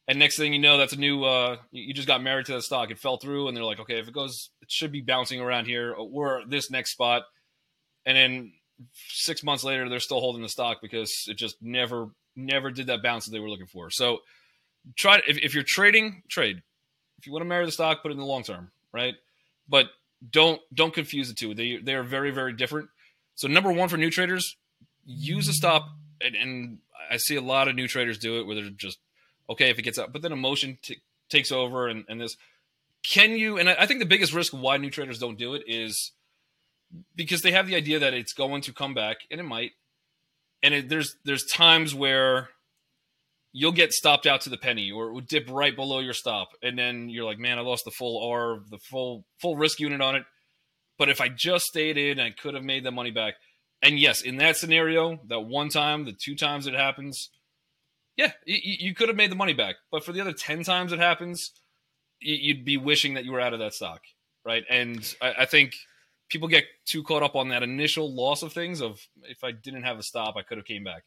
and 0.08 0.18
next 0.18 0.36
thing 0.36 0.52
you 0.52 0.58
know, 0.58 0.78
that's 0.78 0.92
a 0.92 0.98
new. 0.98 1.24
Uh, 1.24 1.56
you 1.70 1.94
just 1.94 2.08
got 2.08 2.22
married 2.22 2.46
to 2.46 2.52
that 2.54 2.62
stock. 2.62 2.90
It 2.90 2.98
fell 2.98 3.16
through, 3.16 3.48
and 3.48 3.56
they're 3.56 3.64
like, 3.64 3.80
okay, 3.80 3.98
if 3.98 4.08
it 4.08 4.14
goes, 4.14 4.50
it 4.62 4.70
should 4.70 4.92
be 4.92 5.00
bouncing 5.00 5.40
around 5.40 5.66
here. 5.66 5.94
We're 5.98 6.44
this 6.46 6.70
next 6.70 6.92
spot, 6.92 7.22
and 8.04 8.16
then 8.16 8.52
six 9.08 9.42
months 9.42 9.64
later, 9.64 9.88
they're 9.88 10.00
still 10.00 10.20
holding 10.20 10.42
the 10.42 10.48
stock 10.48 10.78
because 10.82 11.12
it 11.28 11.36
just 11.36 11.56
never 11.60 12.08
never 12.34 12.70
did 12.70 12.88
that 12.88 13.02
bounce 13.02 13.24
that 13.24 13.32
they 13.32 13.40
were 13.40 13.48
looking 13.48 13.66
for. 13.66 13.90
So 13.90 14.18
try 14.96 15.20
if, 15.26 15.38
if 15.38 15.54
you're 15.54 15.64
trading, 15.66 16.22
trade. 16.28 16.62
If 17.18 17.26
you 17.26 17.32
want 17.32 17.42
to 17.42 17.48
marry 17.48 17.64
the 17.64 17.72
stock, 17.72 18.02
put 18.02 18.10
it 18.10 18.14
in 18.14 18.20
the 18.20 18.26
long 18.26 18.42
term, 18.42 18.70
right? 18.92 19.14
But 19.68 19.86
don't 20.30 20.60
don't 20.72 20.94
confuse 20.94 21.28
the 21.28 21.34
two. 21.34 21.54
They 21.54 21.76
they 21.76 21.94
are 21.94 22.02
very 22.02 22.30
very 22.30 22.52
different. 22.52 22.88
So 23.34 23.48
number 23.48 23.72
one 23.72 23.88
for 23.88 23.96
new 23.96 24.10
traders, 24.10 24.56
use 25.04 25.48
a 25.48 25.52
stop, 25.52 25.88
and, 26.20 26.34
and 26.34 26.78
I 27.10 27.18
see 27.18 27.36
a 27.36 27.40
lot 27.40 27.68
of 27.68 27.74
new 27.74 27.86
traders 27.88 28.18
do 28.18 28.40
it 28.40 28.46
where 28.46 28.56
they're 28.56 28.70
just 28.70 28.98
okay 29.48 29.70
if 29.70 29.78
it 29.78 29.82
gets 29.82 29.98
up, 29.98 30.12
but 30.12 30.22
then 30.22 30.32
emotion 30.32 30.78
t- 30.82 31.02
takes 31.28 31.52
over 31.52 31.86
and, 31.88 32.04
and 32.08 32.20
this. 32.20 32.36
Can 33.08 33.32
you? 33.32 33.58
And 33.58 33.68
I, 33.68 33.76
I 33.80 33.86
think 33.86 34.00
the 34.00 34.06
biggest 34.06 34.32
risk 34.32 34.52
why 34.52 34.76
new 34.78 34.90
traders 34.90 35.18
don't 35.18 35.38
do 35.38 35.54
it 35.54 35.62
is 35.66 36.12
because 37.14 37.42
they 37.42 37.52
have 37.52 37.66
the 37.66 37.76
idea 37.76 37.98
that 37.98 38.14
it's 38.14 38.32
going 38.32 38.62
to 38.62 38.72
come 38.72 38.94
back, 38.94 39.18
and 39.30 39.40
it 39.40 39.44
might. 39.44 39.72
And 40.62 40.74
it, 40.74 40.88
there's 40.88 41.16
there's 41.24 41.44
times 41.44 41.94
where 41.94 42.48
you'll 43.58 43.72
get 43.72 43.90
stopped 43.90 44.26
out 44.26 44.42
to 44.42 44.50
the 44.50 44.58
penny 44.58 44.90
or 44.90 45.08
it 45.08 45.14
would 45.14 45.26
dip 45.26 45.48
right 45.50 45.74
below 45.74 46.00
your 46.00 46.12
stop. 46.12 46.50
And 46.62 46.78
then 46.78 47.08
you're 47.08 47.24
like 47.24 47.38
man 47.38 47.58
i 47.58 47.62
lost 47.62 47.86
the 47.86 47.90
full 47.90 48.22
r 48.30 48.58
the 48.70 48.78
full 48.78 49.24
full 49.40 49.56
risk 49.56 49.80
unit 49.80 50.02
on 50.02 50.14
it. 50.14 50.24
But 50.98 51.08
if 51.08 51.20
i 51.20 51.28
just 51.28 51.64
stayed 51.64 51.96
in 51.96 52.20
i 52.20 52.30
could 52.30 52.54
have 52.54 52.64
made 52.64 52.84
that 52.84 52.92
money 52.92 53.10
back. 53.10 53.34
And 53.82 53.98
yes 53.98 54.20
in 54.20 54.36
that 54.36 54.56
scenario 54.56 55.18
that 55.28 55.40
one 55.40 55.70
time 55.70 56.04
the 56.04 56.12
two 56.12 56.34
times 56.36 56.66
it 56.66 56.74
happens 56.74 57.30
yeah 58.16 58.32
you, 58.44 58.88
you 58.88 58.94
could 58.94 59.08
have 59.08 59.16
made 59.16 59.32
the 59.32 59.36
money 59.36 59.54
back. 59.54 59.76
But 59.90 60.04
for 60.04 60.12
the 60.12 60.20
other 60.20 60.34
10 60.34 60.62
times 60.62 60.92
it 60.92 60.98
happens 60.98 61.52
you'd 62.20 62.64
be 62.64 62.76
wishing 62.76 63.14
that 63.14 63.24
you 63.24 63.32
were 63.32 63.40
out 63.40 63.54
of 63.54 63.58
that 63.60 63.74
stock 63.74 64.02
right? 64.44 64.64
And 64.70 65.14
I, 65.20 65.34
I 65.40 65.44
think 65.46 65.72
people 66.28 66.48
get 66.48 66.64
too 66.84 67.02
caught 67.02 67.22
up 67.22 67.34
on 67.34 67.48
that 67.48 67.62
initial 67.62 68.14
loss 68.14 68.42
of 68.42 68.52
things 68.52 68.80
of 68.80 69.00
if 69.22 69.44
i 69.44 69.52
didn't 69.52 69.84
have 69.84 69.98
a 69.98 70.02
stop 70.02 70.36
i 70.36 70.42
could 70.42 70.58
have 70.58 70.66
came 70.66 70.84
back 70.84 71.04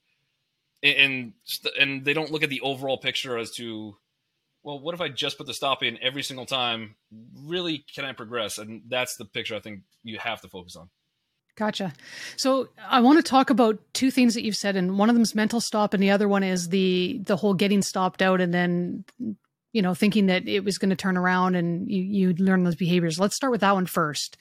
and 0.84 1.34
and 1.80 2.06
they 2.06 2.14
don't 2.14 2.32
look 2.32 2.44
at 2.44 2.50
the 2.50 2.62
overall 2.62 2.98
picture 2.98 3.38
as 3.38 3.52
to 3.52 3.96
well 4.64 4.80
what 4.80 4.96
if 4.96 5.02
i 5.02 5.10
just 5.10 5.38
put 5.38 5.48
the 5.48 5.54
stop 5.54 5.84
in 5.84 5.98
every 6.02 6.24
single 6.24 6.46
time? 6.46 6.96
Really 7.44 7.86
can 7.94 8.06
i 8.06 8.14
progress? 8.14 8.58
And 8.58 8.84
that's 8.88 9.18
the 9.18 9.26
picture 9.26 9.56
i 9.56 9.60
think 9.60 9.82
you 10.04 10.18
have 10.20 10.42
to 10.42 10.48
focus 10.48 10.76
on. 10.76 10.90
Gotcha. 11.56 11.94
So 12.38 12.70
i 12.88 13.02
want 13.02 13.18
to 13.18 13.24
talk 13.24 13.50
about 13.50 13.80
two 13.94 14.12
things 14.12 14.34
that 14.36 14.44
you've 14.44 14.56
said 14.56 14.76
and 14.76 14.98
one 14.98 15.10
of 15.10 15.16
them 15.16 15.24
is 15.24 15.36
mental 15.36 15.62
stop 15.62 15.94
and 15.94 16.02
the 16.02 16.12
other 16.12 16.28
one 16.28 16.44
is 16.44 16.70
the 16.70 17.20
the 17.24 17.36
whole 17.36 17.54
getting 17.54 17.82
stopped 17.82 18.22
out 18.22 18.42
and 18.42 18.54
then 18.54 19.04
you 19.74 19.82
know 19.82 19.94
thinking 19.94 20.28
that 20.28 20.48
it 20.48 20.64
was 20.64 20.78
going 20.78 20.90
to 20.90 20.96
turn 20.96 21.18
around 21.18 21.56
and 21.56 21.90
you 21.90 22.02
you 22.02 22.34
learn 22.34 22.64
those 22.64 22.76
behaviors. 22.76 23.20
Let's 23.20 23.36
start 23.36 23.52
with 23.52 23.62
that 23.62 23.76
one 23.76 23.86
first. 23.86 24.38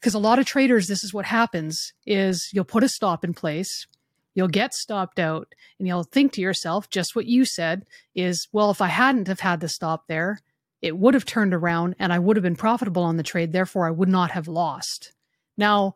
Because 0.00 0.14
a 0.14 0.18
lot 0.18 0.40
of 0.40 0.46
traders 0.46 0.88
this 0.88 1.04
is 1.04 1.14
what 1.14 1.26
happens 1.26 1.92
is 2.04 2.50
you'll 2.52 2.64
put 2.64 2.82
a 2.82 2.88
stop 2.88 3.24
in 3.24 3.34
place 3.34 3.86
you'll 4.34 4.48
get 4.48 4.74
stopped 4.74 5.18
out 5.18 5.54
and 5.78 5.86
you'll 5.86 6.04
think 6.04 6.32
to 6.32 6.40
yourself 6.40 6.88
just 6.90 7.14
what 7.14 7.26
you 7.26 7.44
said 7.44 7.84
is 8.14 8.48
well 8.52 8.70
if 8.70 8.80
i 8.80 8.88
hadn't 8.88 9.28
have 9.28 9.40
had 9.40 9.60
the 9.60 9.68
stop 9.68 10.06
there 10.08 10.38
it 10.80 10.98
would 10.98 11.14
have 11.14 11.24
turned 11.24 11.54
around 11.54 11.94
and 11.98 12.12
i 12.12 12.18
would 12.18 12.36
have 12.36 12.42
been 12.42 12.56
profitable 12.56 13.02
on 13.02 13.16
the 13.16 13.22
trade 13.22 13.52
therefore 13.52 13.86
i 13.86 13.90
would 13.90 14.08
not 14.08 14.32
have 14.32 14.48
lost. 14.48 15.12
Now 15.56 15.94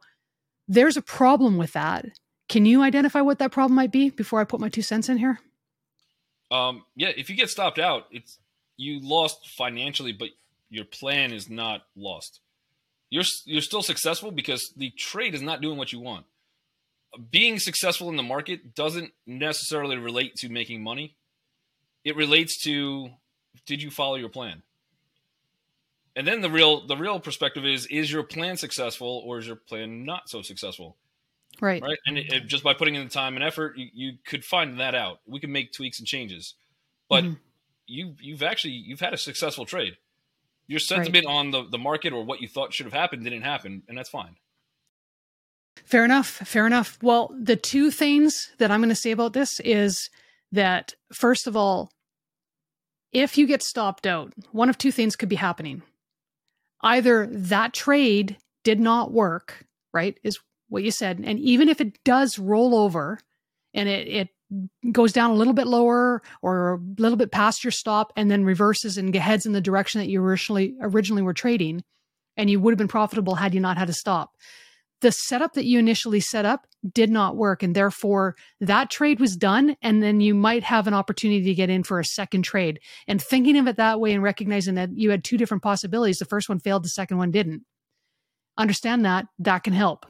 there's 0.68 0.96
a 0.96 1.02
problem 1.02 1.56
with 1.58 1.72
that. 1.74 2.06
Can 2.48 2.66
you 2.66 2.82
identify 2.82 3.20
what 3.20 3.38
that 3.38 3.52
problem 3.52 3.76
might 3.76 3.92
be 3.92 4.10
before 4.10 4.40
i 4.40 4.44
put 4.44 4.60
my 4.60 4.68
two 4.68 4.82
cents 4.82 5.08
in 5.08 5.18
here? 5.18 5.40
Um 6.50 6.84
yeah 6.94 7.10
if 7.16 7.28
you 7.28 7.36
get 7.36 7.50
stopped 7.50 7.78
out 7.78 8.06
it's 8.10 8.38
you 8.76 9.00
lost 9.00 9.48
financially 9.48 10.12
but 10.12 10.28
your 10.68 10.84
plan 10.84 11.32
is 11.32 11.48
not 11.48 11.82
lost. 11.96 12.40
You're 13.10 13.24
you're 13.44 13.62
still 13.62 13.82
successful 13.82 14.30
because 14.30 14.72
the 14.76 14.90
trade 14.90 15.34
is 15.34 15.42
not 15.42 15.60
doing 15.60 15.78
what 15.78 15.92
you 15.92 16.00
want. 16.00 16.26
Being 17.30 17.58
successful 17.58 18.08
in 18.08 18.16
the 18.16 18.22
market 18.22 18.74
doesn't 18.74 19.12
necessarily 19.26 19.96
relate 19.96 20.36
to 20.36 20.48
making 20.48 20.82
money. 20.82 21.16
It 22.04 22.16
relates 22.16 22.62
to 22.64 23.10
did 23.64 23.82
you 23.82 23.90
follow 23.90 24.16
your 24.16 24.28
plan? 24.28 24.62
And 26.14 26.26
then 26.26 26.40
the 26.40 26.50
real 26.50 26.86
the 26.86 26.96
real 26.96 27.20
perspective 27.20 27.64
is 27.64 27.86
is 27.86 28.10
your 28.10 28.22
plan 28.22 28.56
successful 28.56 29.22
or 29.24 29.38
is 29.38 29.46
your 29.46 29.56
plan 29.56 30.04
not 30.04 30.28
so 30.28 30.42
successful? 30.42 30.96
Right. 31.60 31.82
Right. 31.82 31.98
And 32.06 32.18
it, 32.18 32.32
it, 32.32 32.46
just 32.46 32.62
by 32.62 32.74
putting 32.74 32.96
in 32.96 33.04
the 33.04 33.10
time 33.10 33.34
and 33.34 33.42
effort, 33.44 33.78
you, 33.78 33.88
you 33.94 34.12
could 34.26 34.44
find 34.44 34.78
that 34.78 34.94
out. 34.94 35.20
We 35.26 35.40
can 35.40 35.52
make 35.52 35.72
tweaks 35.72 35.98
and 35.98 36.06
changes. 36.06 36.54
But 37.08 37.24
mm-hmm. 37.24 37.34
you 37.86 38.14
you've 38.20 38.42
actually 38.42 38.74
you've 38.74 39.00
had 39.00 39.14
a 39.14 39.18
successful 39.18 39.64
trade 39.64 39.96
your 40.66 40.80
sentiment 40.80 41.26
right. 41.26 41.32
on 41.32 41.50
the, 41.50 41.64
the 41.70 41.78
market 41.78 42.12
or 42.12 42.24
what 42.24 42.40
you 42.40 42.48
thought 42.48 42.74
should 42.74 42.86
have 42.86 42.92
happened 42.92 43.24
didn't 43.24 43.42
happen, 43.42 43.82
and 43.88 43.96
that's 43.96 44.08
fine. 44.08 44.36
Fair 45.84 46.04
enough. 46.04 46.28
Fair 46.28 46.66
enough. 46.66 46.98
Well, 47.02 47.34
the 47.38 47.56
two 47.56 47.90
things 47.90 48.50
that 48.58 48.70
I'm 48.70 48.80
going 48.80 48.88
to 48.88 48.94
say 48.94 49.10
about 49.10 49.32
this 49.32 49.60
is 49.60 50.10
that, 50.52 50.94
first 51.12 51.46
of 51.46 51.56
all, 51.56 51.90
if 53.12 53.38
you 53.38 53.46
get 53.46 53.62
stopped 53.62 54.06
out, 54.06 54.32
one 54.52 54.68
of 54.68 54.78
two 54.78 54.92
things 54.92 55.16
could 55.16 55.28
be 55.28 55.36
happening. 55.36 55.82
Either 56.82 57.26
that 57.30 57.72
trade 57.72 58.36
did 58.64 58.80
not 58.80 59.12
work, 59.12 59.64
right? 59.92 60.18
Is 60.22 60.38
what 60.68 60.82
you 60.82 60.90
said. 60.90 61.22
And 61.24 61.38
even 61.38 61.68
if 61.68 61.80
it 61.80 62.02
does 62.04 62.38
roll 62.38 62.74
over 62.74 63.18
and 63.72 63.88
it, 63.88 64.08
it 64.08 64.28
goes 64.92 65.12
down 65.12 65.30
a 65.30 65.34
little 65.34 65.52
bit 65.52 65.66
lower 65.66 66.22
or 66.42 66.74
a 66.74 67.00
little 67.00 67.16
bit 67.16 67.32
past 67.32 67.64
your 67.64 67.70
stop 67.70 68.12
and 68.16 68.30
then 68.30 68.44
reverses 68.44 68.96
and 68.98 69.14
heads 69.14 69.46
in 69.46 69.52
the 69.52 69.60
direction 69.60 70.00
that 70.00 70.08
you 70.08 70.22
originally 70.22 70.74
originally 70.80 71.22
were 71.22 71.34
trading 71.34 71.82
and 72.36 72.48
you 72.48 72.60
would 72.60 72.70
have 72.70 72.78
been 72.78 72.86
profitable 72.88 73.34
had 73.34 73.54
you 73.54 73.60
not 73.60 73.78
had 73.78 73.88
to 73.88 73.92
stop 73.92 74.30
the 75.00 75.12
setup 75.12 75.54
that 75.54 75.66
you 75.66 75.78
initially 75.78 76.20
set 76.20 76.44
up 76.44 76.66
did 76.92 77.10
not 77.10 77.36
work 77.36 77.62
and 77.62 77.74
therefore 77.74 78.34
that 78.60 78.90
trade 78.90 79.20
was 79.20 79.36
done 79.36 79.76
and 79.82 80.02
then 80.02 80.20
you 80.20 80.34
might 80.34 80.62
have 80.62 80.86
an 80.86 80.94
opportunity 80.94 81.44
to 81.44 81.54
get 81.54 81.70
in 81.70 81.82
for 81.82 81.98
a 81.98 82.04
second 82.04 82.42
trade. 82.42 82.80
And 83.06 83.20
thinking 83.20 83.56
of 83.58 83.66
it 83.66 83.76
that 83.76 84.00
way 84.00 84.12
and 84.12 84.22
recognizing 84.22 84.74
that 84.76 84.90
you 84.94 85.10
had 85.10 85.24
two 85.24 85.36
different 85.36 85.62
possibilities 85.62 86.18
the 86.18 86.24
first 86.24 86.48
one 86.48 86.60
failed 86.60 86.84
the 86.84 86.88
second 86.88 87.18
one 87.18 87.30
didn't. 87.30 87.62
Understand 88.58 89.04
that 89.04 89.26
that 89.38 89.64
can 89.64 89.74
help. 89.74 90.06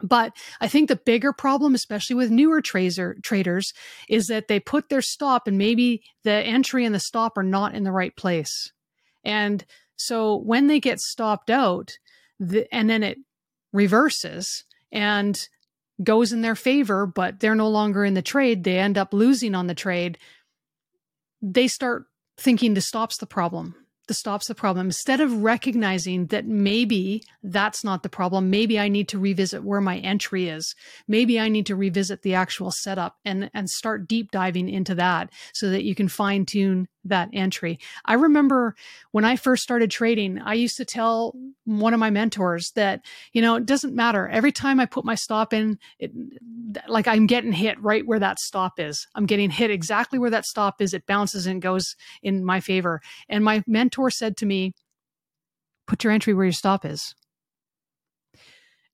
But 0.00 0.36
I 0.60 0.68
think 0.68 0.88
the 0.88 0.96
bigger 0.96 1.32
problem, 1.32 1.74
especially 1.74 2.16
with 2.16 2.30
newer 2.30 2.60
trader, 2.60 3.16
traders, 3.22 3.72
is 4.08 4.26
that 4.26 4.46
they 4.46 4.60
put 4.60 4.88
their 4.88 5.00
stop 5.00 5.48
and 5.48 5.56
maybe 5.56 6.02
the 6.22 6.32
entry 6.32 6.84
and 6.84 6.94
the 6.94 7.00
stop 7.00 7.38
are 7.38 7.42
not 7.42 7.74
in 7.74 7.82
the 7.82 7.92
right 7.92 8.14
place. 8.14 8.72
And 9.24 9.64
so 9.96 10.36
when 10.36 10.66
they 10.66 10.80
get 10.80 11.00
stopped 11.00 11.48
out, 11.48 11.98
the, 12.38 12.72
and 12.72 12.90
then 12.90 13.02
it 13.02 13.18
reverses 13.76 14.64
and 14.90 15.48
goes 16.02 16.32
in 16.32 16.42
their 16.42 16.54
favor, 16.54 17.06
but 17.06 17.40
they're 17.40 17.54
no 17.54 17.68
longer 17.68 18.04
in 18.04 18.14
the 18.14 18.22
trade, 18.22 18.64
they 18.64 18.78
end 18.78 18.98
up 18.98 19.14
losing 19.14 19.54
on 19.54 19.66
the 19.66 19.74
trade. 19.74 20.18
They 21.40 21.68
start 21.68 22.06
thinking 22.36 22.74
the 22.74 22.80
stop's 22.80 23.18
the 23.18 23.26
problem 23.26 23.74
the 24.06 24.14
stops 24.14 24.48
the 24.48 24.54
problem 24.54 24.86
instead 24.86 25.20
of 25.20 25.42
recognizing 25.42 26.26
that 26.26 26.46
maybe 26.46 27.22
that's 27.42 27.84
not 27.84 28.02
the 28.02 28.08
problem 28.08 28.50
maybe 28.50 28.78
i 28.78 28.88
need 28.88 29.08
to 29.08 29.18
revisit 29.18 29.64
where 29.64 29.80
my 29.80 29.98
entry 29.98 30.48
is 30.48 30.74
maybe 31.08 31.38
i 31.38 31.48
need 31.48 31.66
to 31.66 31.76
revisit 31.76 32.22
the 32.22 32.34
actual 32.34 32.70
setup 32.70 33.16
and 33.24 33.50
and 33.54 33.70
start 33.70 34.08
deep 34.08 34.30
diving 34.30 34.68
into 34.68 34.94
that 34.94 35.30
so 35.52 35.70
that 35.70 35.84
you 35.84 35.94
can 35.94 36.08
fine 36.08 36.44
tune 36.44 36.88
that 37.08 37.30
entry. 37.32 37.78
I 38.04 38.14
remember 38.14 38.74
when 39.12 39.24
I 39.24 39.36
first 39.36 39.62
started 39.62 39.90
trading, 39.90 40.40
I 40.40 40.54
used 40.54 40.76
to 40.76 40.84
tell 40.84 41.34
one 41.64 41.94
of 41.94 42.00
my 42.00 42.10
mentors 42.10 42.72
that, 42.72 43.04
you 43.32 43.42
know, 43.42 43.56
it 43.56 43.66
doesn't 43.66 43.94
matter. 43.94 44.28
Every 44.28 44.52
time 44.52 44.80
I 44.80 44.86
put 44.86 45.04
my 45.04 45.14
stop 45.14 45.52
in, 45.52 45.78
it, 45.98 46.12
like 46.88 47.08
I'm 47.08 47.26
getting 47.26 47.52
hit 47.52 47.80
right 47.80 48.06
where 48.06 48.18
that 48.18 48.38
stop 48.38 48.78
is. 48.78 49.06
I'm 49.14 49.26
getting 49.26 49.50
hit 49.50 49.70
exactly 49.70 50.18
where 50.18 50.30
that 50.30 50.46
stop 50.46 50.80
is. 50.80 50.94
It 50.94 51.06
bounces 51.06 51.46
and 51.46 51.62
goes 51.62 51.96
in 52.22 52.44
my 52.44 52.60
favor. 52.60 53.00
And 53.28 53.44
my 53.44 53.62
mentor 53.66 53.95
said 54.10 54.36
to 54.38 54.46
me, 54.46 54.72
put 55.86 56.04
your 56.04 56.12
entry 56.12 56.34
where 56.34 56.44
your 56.46 56.52
stop 56.52 56.84
is. 56.84 57.14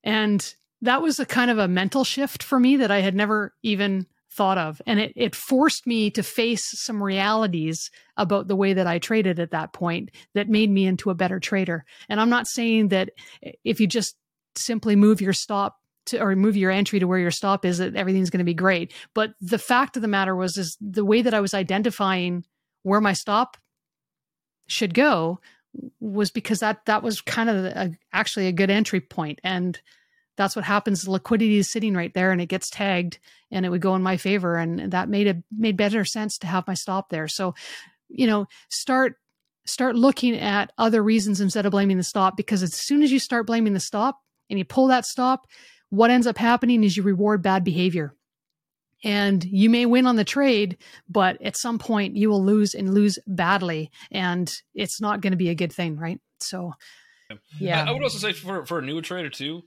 And 0.05 0.55
that 0.81 1.03
was 1.03 1.19
a 1.19 1.27
kind 1.27 1.51
of 1.51 1.59
a 1.59 1.69
mental 1.69 2.05
shift 2.05 2.43
for 2.43 2.59
me 2.59 2.77
that 2.77 2.91
I 2.91 3.01
had 3.01 3.15
never 3.15 3.55
even 3.63 4.07
thought 4.33 4.59
of. 4.59 4.81
And 4.87 4.99
it, 4.99 5.13
it 5.15 5.35
forced 5.35 5.87
me 5.87 6.11
to 6.13 6.23
face 6.23 6.65
some 6.81 7.03
realities 7.03 7.91
about 8.17 8.49
the 8.49 8.57
way 8.57 8.73
that 8.73 8.87
I 8.87 8.99
traded 8.99 9.39
at 9.39 9.51
that 9.51 9.73
point 9.73 10.11
that 10.35 10.49
made 10.49 10.71
me 10.71 10.87
into 10.87 11.11
a 11.11 11.15
better 11.15 11.39
trader. 11.39 11.85
And 12.09 12.21
I'm 12.21 12.31
not 12.31 12.47
saying 12.47 12.89
that 12.89 13.11
if 13.65 13.81
you 13.81 13.87
just 13.87 14.17
simply 14.57 14.97
move 14.97 15.21
your 15.21 15.33
stop 15.33 15.77
to, 16.07 16.21
or 16.21 16.35
move 16.35 16.57
your 16.57 16.71
entry 16.71 16.99
to 16.99 17.07
where 17.07 17.19
your 17.19 17.31
stop 17.31 17.65
is 17.65 17.79
that 17.79 17.95
everything's 17.95 18.31
going 18.31 18.39
to 18.39 18.45
be 18.45 18.55
great. 18.55 18.93
But 19.15 19.35
the 19.41 19.59
fact 19.59 19.97
of 19.97 20.03
the 20.03 20.09
matter 20.09 20.35
was 20.35 20.57
is 20.57 20.77
the 20.81 21.05
way 21.05 21.23
that 21.23 21.35
I 21.35 21.41
was 21.41 21.55
identifying 21.55 22.45
where 22.83 23.01
my 23.01 23.13
stop 23.13 23.57
should 24.73 24.95
go 24.95 25.41
was 26.01 26.31
because 26.31 26.61
that 26.61 26.85
that 26.87 27.03
was 27.03 27.21
kind 27.21 27.49
of 27.49 27.65
a, 27.65 27.97
actually 28.13 28.47
a 28.47 28.53
good 28.53 28.71
entry 28.71 29.01
point 29.01 29.41
and 29.43 29.81
that's 30.37 30.57
what 30.57 30.65
happens. 30.65 31.07
Liquidity 31.07 31.59
is 31.59 31.71
sitting 31.71 31.95
right 31.95 32.13
there 32.15 32.33
and 32.33 32.41
it 32.41 32.47
gets 32.47 32.71
tagged 32.71 33.19
and 33.51 33.67
it 33.67 33.69
would 33.69 33.83
go 33.83 33.95
in 33.95 34.03
my 34.03 34.17
favor. 34.17 34.57
And 34.57 34.91
that 34.93 35.09
made 35.09 35.27
it 35.27 35.39
made 35.57 35.77
better 35.77 36.05
sense 36.05 36.39
to 36.39 36.47
have 36.47 36.67
my 36.67 36.75
stop 36.75 37.11
there. 37.11 37.29
So, 37.29 37.55
you 38.09 38.27
know, 38.27 38.47
start 38.69 39.17
start 39.65 39.95
looking 39.95 40.37
at 40.37 40.73
other 40.79 41.03
reasons 41.03 41.41
instead 41.41 41.67
of 41.67 41.71
blaming 41.71 41.99
the 41.99 42.03
stop 42.03 42.37
because 42.37 42.63
as 42.63 42.75
soon 42.75 43.03
as 43.03 43.13
you 43.13 43.19
start 43.19 43.47
blaming 43.47 43.75
the 43.75 43.81
stop 43.81 44.21
and 44.51 44.59
you 44.59 44.65
pull 44.65 44.89
that 44.89 45.07
stop, 45.07 45.47
what 45.91 46.11
ends 46.11 46.27
up 46.27 46.39
happening 46.39 46.83
is 46.83 46.97
you 46.97 47.03
reward 47.03 47.43
bad 47.43 47.63
behavior. 47.63 48.15
And 49.05 49.43
you 49.45 49.69
may 49.69 49.87
win 49.87 50.07
on 50.07 50.17
the 50.17 50.25
trade, 50.25 50.79
but 51.09 51.41
at 51.43 51.57
some 51.57 51.79
point 51.79 52.17
you 52.17 52.29
will 52.29 52.45
lose 52.45 52.75
and 52.75 52.95
lose 52.95 53.19
badly. 53.27 53.91
And 54.11 54.53
it's 54.75 55.01
not 55.01 55.21
going 55.21 55.33
to 55.33 55.37
be 55.37 55.49
a 55.49 55.55
good 55.55 55.73
thing, 55.73 55.97
right? 55.97 56.21
So, 56.41 56.73
yeah. 57.59 57.85
I, 57.85 57.89
I 57.89 57.93
would 57.93 58.03
also 58.03 58.19
say 58.19 58.33
for, 58.33 58.65
for 58.67 58.79
a 58.79 58.83
newer 58.83 59.03
trader 59.03 59.31
too, 59.31 59.63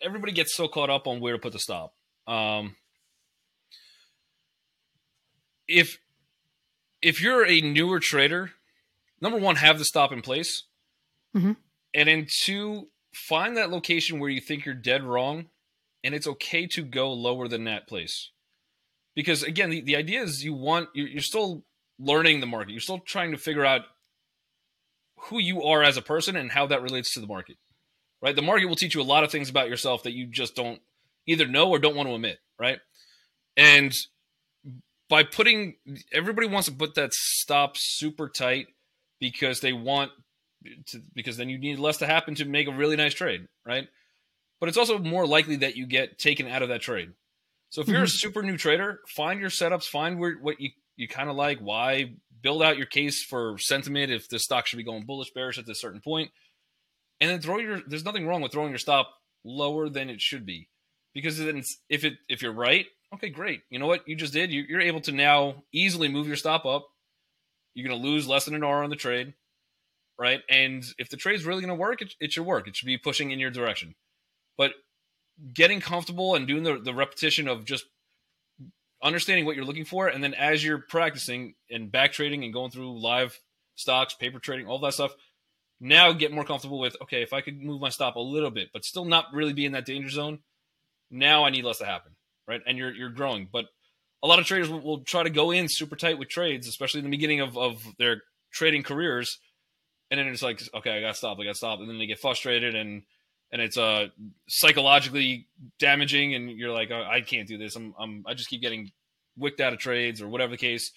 everybody 0.00 0.32
gets 0.32 0.54
so 0.54 0.68
caught 0.68 0.90
up 0.90 1.06
on 1.06 1.20
where 1.20 1.32
to 1.32 1.38
put 1.38 1.52
the 1.52 1.58
stop. 1.58 1.94
Um, 2.26 2.76
if 5.66 5.98
if 7.00 7.20
you're 7.22 7.46
a 7.46 7.60
newer 7.60 7.98
trader, 8.00 8.52
number 9.20 9.38
one, 9.38 9.56
have 9.56 9.78
the 9.78 9.84
stop 9.84 10.12
in 10.12 10.22
place, 10.22 10.64
mm-hmm. 11.36 11.52
and 11.94 12.08
then 12.08 12.26
two, 12.44 12.88
find 13.12 13.56
that 13.56 13.70
location 13.70 14.20
where 14.20 14.30
you 14.30 14.40
think 14.40 14.64
you're 14.64 14.74
dead 14.74 15.02
wrong, 15.02 15.46
and 16.04 16.14
it's 16.14 16.28
okay 16.28 16.66
to 16.68 16.82
go 16.82 17.12
lower 17.12 17.48
than 17.48 17.64
that 17.64 17.88
place. 17.88 18.30
Because 19.14 19.42
again, 19.42 19.70
the, 19.70 19.80
the 19.80 19.96
idea 19.96 20.22
is 20.22 20.44
you 20.44 20.54
want 20.54 20.88
you're, 20.94 21.08
you're 21.08 21.20
still 21.20 21.64
learning 21.98 22.40
the 22.40 22.46
market. 22.46 22.72
You're 22.72 22.80
still 22.80 23.00
trying 23.00 23.32
to 23.32 23.38
figure 23.38 23.64
out 23.64 23.82
who 25.16 25.38
you 25.38 25.62
are 25.62 25.82
as 25.82 25.96
a 25.96 26.02
person 26.02 26.36
and 26.36 26.50
how 26.50 26.66
that 26.66 26.82
relates 26.82 27.14
to 27.14 27.20
the 27.20 27.26
market 27.26 27.56
right? 28.22 28.36
The 28.36 28.42
market 28.42 28.66
will 28.66 28.76
teach 28.76 28.94
you 28.94 29.02
a 29.02 29.04
lot 29.04 29.24
of 29.24 29.30
things 29.30 29.50
about 29.50 29.68
yourself 29.68 30.04
that 30.04 30.12
you 30.12 30.26
just 30.26 30.54
don't 30.54 30.80
either 31.26 31.46
know 31.46 31.68
or 31.68 31.78
don't 31.78 31.96
want 31.96 32.08
to 32.08 32.14
admit, 32.14 32.38
right? 32.58 32.78
And 33.56 33.92
by 35.10 35.24
putting 35.24 35.74
everybody 36.12 36.46
wants 36.46 36.68
to 36.68 36.74
put 36.74 36.94
that 36.94 37.12
stop 37.12 37.76
super 37.76 38.30
tight 38.30 38.68
because 39.20 39.60
they 39.60 39.74
want 39.74 40.12
to, 40.86 41.02
because 41.14 41.36
then 41.36 41.50
you 41.50 41.58
need 41.58 41.78
less 41.78 41.98
to 41.98 42.06
happen 42.06 42.34
to 42.36 42.44
make 42.44 42.68
a 42.68 42.72
really 42.72 42.96
nice 42.96 43.12
trade, 43.12 43.46
right? 43.66 43.88
But 44.60 44.68
it's 44.68 44.78
also 44.78 44.98
more 44.98 45.26
likely 45.26 45.56
that 45.56 45.76
you 45.76 45.86
get 45.86 46.18
taken 46.18 46.46
out 46.46 46.62
of 46.62 46.68
that 46.70 46.80
trade. 46.80 47.10
So 47.72 47.80
if 47.80 47.88
you're 47.88 47.96
mm-hmm. 47.96 48.04
a 48.04 48.08
super 48.08 48.42
new 48.42 48.58
trader, 48.58 49.00
find 49.08 49.40
your 49.40 49.48
setups, 49.48 49.88
find 49.88 50.18
where 50.18 50.34
what 50.34 50.60
you 50.60 50.72
you 50.96 51.08
kind 51.08 51.30
of 51.30 51.36
like, 51.36 51.58
why 51.58 52.16
build 52.42 52.62
out 52.62 52.76
your 52.76 52.84
case 52.86 53.24
for 53.24 53.56
sentiment 53.56 54.12
if 54.12 54.28
the 54.28 54.38
stock 54.38 54.66
should 54.66 54.76
be 54.76 54.82
going 54.82 55.06
bullish, 55.06 55.30
bearish 55.34 55.56
at 55.56 55.66
a 55.66 55.74
certain 55.74 56.02
point. 56.02 56.30
and 57.22 57.30
then 57.30 57.40
throw 57.40 57.58
your. 57.58 57.80
There's 57.86 58.04
nothing 58.04 58.26
wrong 58.26 58.42
with 58.42 58.50
throwing 58.50 58.70
your 58.70 58.78
stop 58.78 59.14
lower 59.44 59.88
than 59.88 60.10
it 60.10 60.20
should 60.20 60.44
be, 60.44 60.68
because 61.14 61.38
then 61.38 61.62
if 61.88 62.04
it 62.04 62.14
if 62.28 62.42
you're 62.42 62.52
right, 62.52 62.86
okay, 63.14 63.30
great. 63.30 63.62
You 63.70 63.78
know 63.78 63.86
what 63.86 64.06
you 64.08 64.16
just 64.16 64.32
did? 64.32 64.52
You, 64.52 64.64
you're 64.68 64.80
able 64.80 65.00
to 65.02 65.12
now 65.12 65.62
easily 65.72 66.08
move 66.08 66.26
your 66.26 66.34
stop 66.34 66.66
up. 66.66 66.88
You're 67.74 67.88
going 67.88 68.02
to 68.02 68.08
lose 68.08 68.26
less 68.26 68.44
than 68.46 68.56
an 68.56 68.64
R 68.64 68.82
on 68.82 68.90
the 68.90 68.96
trade, 68.96 69.34
right? 70.18 70.40
And 70.50 70.84
if 70.98 71.10
the 71.10 71.16
trade's 71.16 71.46
really 71.46 71.62
going 71.62 71.68
to 71.68 71.80
work, 71.80 72.02
it, 72.02 72.14
it 72.20 72.32
should 72.32 72.44
work. 72.44 72.66
It 72.66 72.74
should 72.74 72.86
be 72.86 72.98
pushing 72.98 73.30
in 73.30 73.38
your 73.38 73.52
direction. 73.52 73.94
But 74.58 74.72
getting 75.52 75.80
comfortable 75.80 76.34
and 76.34 76.46
doing 76.46 76.62
the, 76.62 76.78
the 76.78 76.94
repetition 76.94 77.48
of 77.48 77.64
just 77.64 77.84
understanding 79.02 79.44
what 79.44 79.56
you're 79.56 79.64
looking 79.64 79.84
for, 79.84 80.08
and 80.08 80.22
then 80.22 80.34
as 80.34 80.64
you're 80.64 80.78
practicing 80.78 81.54
and 81.70 81.90
back 81.90 82.12
trading 82.12 82.44
and 82.44 82.52
going 82.52 82.70
through 82.70 83.00
live 83.00 83.38
stocks, 83.74 84.14
paper 84.14 84.38
trading, 84.38 84.66
all 84.66 84.78
that 84.78 84.94
stuff, 84.94 85.14
now 85.80 86.12
get 86.12 86.32
more 86.32 86.44
comfortable 86.44 86.78
with 86.78 86.96
okay 87.02 87.22
if 87.22 87.32
i 87.32 87.40
could 87.40 87.60
move 87.60 87.80
my 87.80 87.88
stop 87.88 88.14
a 88.14 88.20
little 88.20 88.52
bit 88.52 88.68
but 88.72 88.84
still 88.84 89.04
not 89.04 89.26
really 89.32 89.52
be 89.52 89.66
in 89.66 89.72
that 89.72 89.84
danger 89.84 90.08
zone 90.08 90.38
now 91.10 91.44
i 91.44 91.50
need 91.50 91.64
less 91.64 91.78
to 91.78 91.84
happen 91.84 92.12
right? 92.46 92.60
And 92.66 92.78
you're 92.78 92.92
you're 92.92 93.10
growing. 93.10 93.48
But 93.50 93.66
a 94.22 94.26
lot 94.26 94.38
of 94.38 94.46
traders 94.46 94.68
will, 94.68 94.80
will 94.80 95.00
try 95.00 95.22
to 95.22 95.30
go 95.30 95.50
in 95.50 95.68
super 95.68 95.96
tight 95.96 96.18
with 96.18 96.28
trades 96.28 96.68
especially 96.68 97.00
in 97.00 97.04
the 97.04 97.10
beginning 97.10 97.40
of, 97.40 97.56
of 97.56 97.84
their 97.98 98.22
trading 98.52 98.82
careers. 98.82 99.38
And 100.10 100.18
then 100.18 100.26
it's 100.28 100.42
like, 100.42 100.62
okay, 100.74 100.98
I 100.98 101.00
got 101.00 101.08
to 101.08 101.14
stop, 101.14 101.38
I 101.40 101.44
got 101.44 101.52
to 101.52 101.54
stop, 101.56 101.80
and 101.80 101.88
then 101.88 101.98
they 101.98 102.06
get 102.06 102.20
frustrated 102.20 102.74
and 102.74 103.02
and 103.52 103.60
it's 103.60 103.76
uh 103.76 104.08
psychologically 104.48 105.46
damaging, 105.78 106.34
and 106.34 106.50
you're 106.50 106.72
like, 106.72 106.90
oh, 106.90 107.06
I 107.08 107.20
can't 107.20 107.46
do 107.46 107.58
this. 107.58 107.76
I'm, 107.76 107.94
I'm 107.98 108.24
I 108.26 108.34
just 108.34 108.48
keep 108.48 108.62
getting 108.62 108.90
wicked 109.36 109.60
out 109.60 109.72
of 109.72 109.78
trades 109.78 110.20
or 110.20 110.28
whatever 110.28 110.50
the 110.50 110.56
case. 110.56 110.92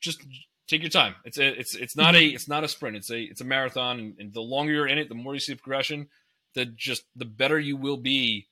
Just 0.00 0.22
take 0.68 0.82
your 0.82 0.90
time. 0.90 1.14
It's 1.24 1.38
a 1.38 1.58
it's 1.58 1.74
it's 1.74 1.96
not 1.96 2.14
a 2.14 2.18
mm-hmm. 2.18 2.34
it's 2.34 2.48
not 2.48 2.64
a 2.64 2.68
sprint. 2.68 2.96
It's 2.96 3.10
a 3.10 3.20
it's 3.20 3.40
a 3.40 3.44
marathon, 3.44 3.98
and, 3.98 4.14
and 4.18 4.34
the 4.34 4.40
longer 4.40 4.72
you're 4.72 4.86
in 4.86 4.98
it, 4.98 5.08
the 5.08 5.14
more 5.14 5.34
you 5.34 5.40
see 5.40 5.54
progression. 5.54 6.08
The 6.54 6.66
just 6.66 7.04
the 7.16 7.24
better 7.24 7.58
you 7.58 7.76
will 7.76 7.96
be. 7.96 8.48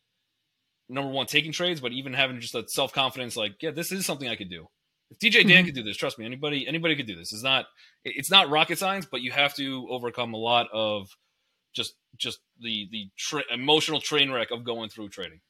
Number 0.89 1.13
one, 1.13 1.27
taking 1.27 1.53
trades, 1.53 1.81
but 1.81 1.93
even 1.93 2.15
having 2.15 2.41
just 2.41 2.53
that 2.53 2.69
self 2.69 2.93
confidence, 2.93 3.37
like, 3.37 3.63
yeah, 3.63 3.71
this 3.71 3.93
is 3.93 4.05
something 4.05 4.29
I 4.29 4.35
could 4.35 4.51
do. 4.51 4.67
If 5.11 5.19
DJ 5.19 5.43
Dan 5.43 5.47
mm-hmm. 5.47 5.67
could 5.67 5.75
do 5.77 5.83
this, 5.85 5.97
trust 5.97 6.19
me, 6.19 6.25
anybody 6.25 6.67
anybody 6.67 6.97
could 6.97 7.07
do 7.07 7.15
this. 7.15 7.33
It's 7.33 7.45
not 7.45 7.67
it's 8.05 8.31
not 8.31 8.49
rocket 8.49 8.79
science, 8.79 9.07
but 9.07 9.21
you 9.21 9.31
have 9.31 9.55
to 9.55 9.87
overcome 9.89 10.35
a 10.35 10.39
lot 10.39 10.69
of 10.73 11.09
just 11.73 11.95
just 12.17 12.41
the 12.61 12.89
the 12.91 13.11
tra- 13.17 13.45
emotional 13.53 14.01
train 14.01 14.31
wreck 14.31 14.51
of 14.51 14.65
going 14.65 14.91
through 14.91 15.09
trading. 15.09 15.41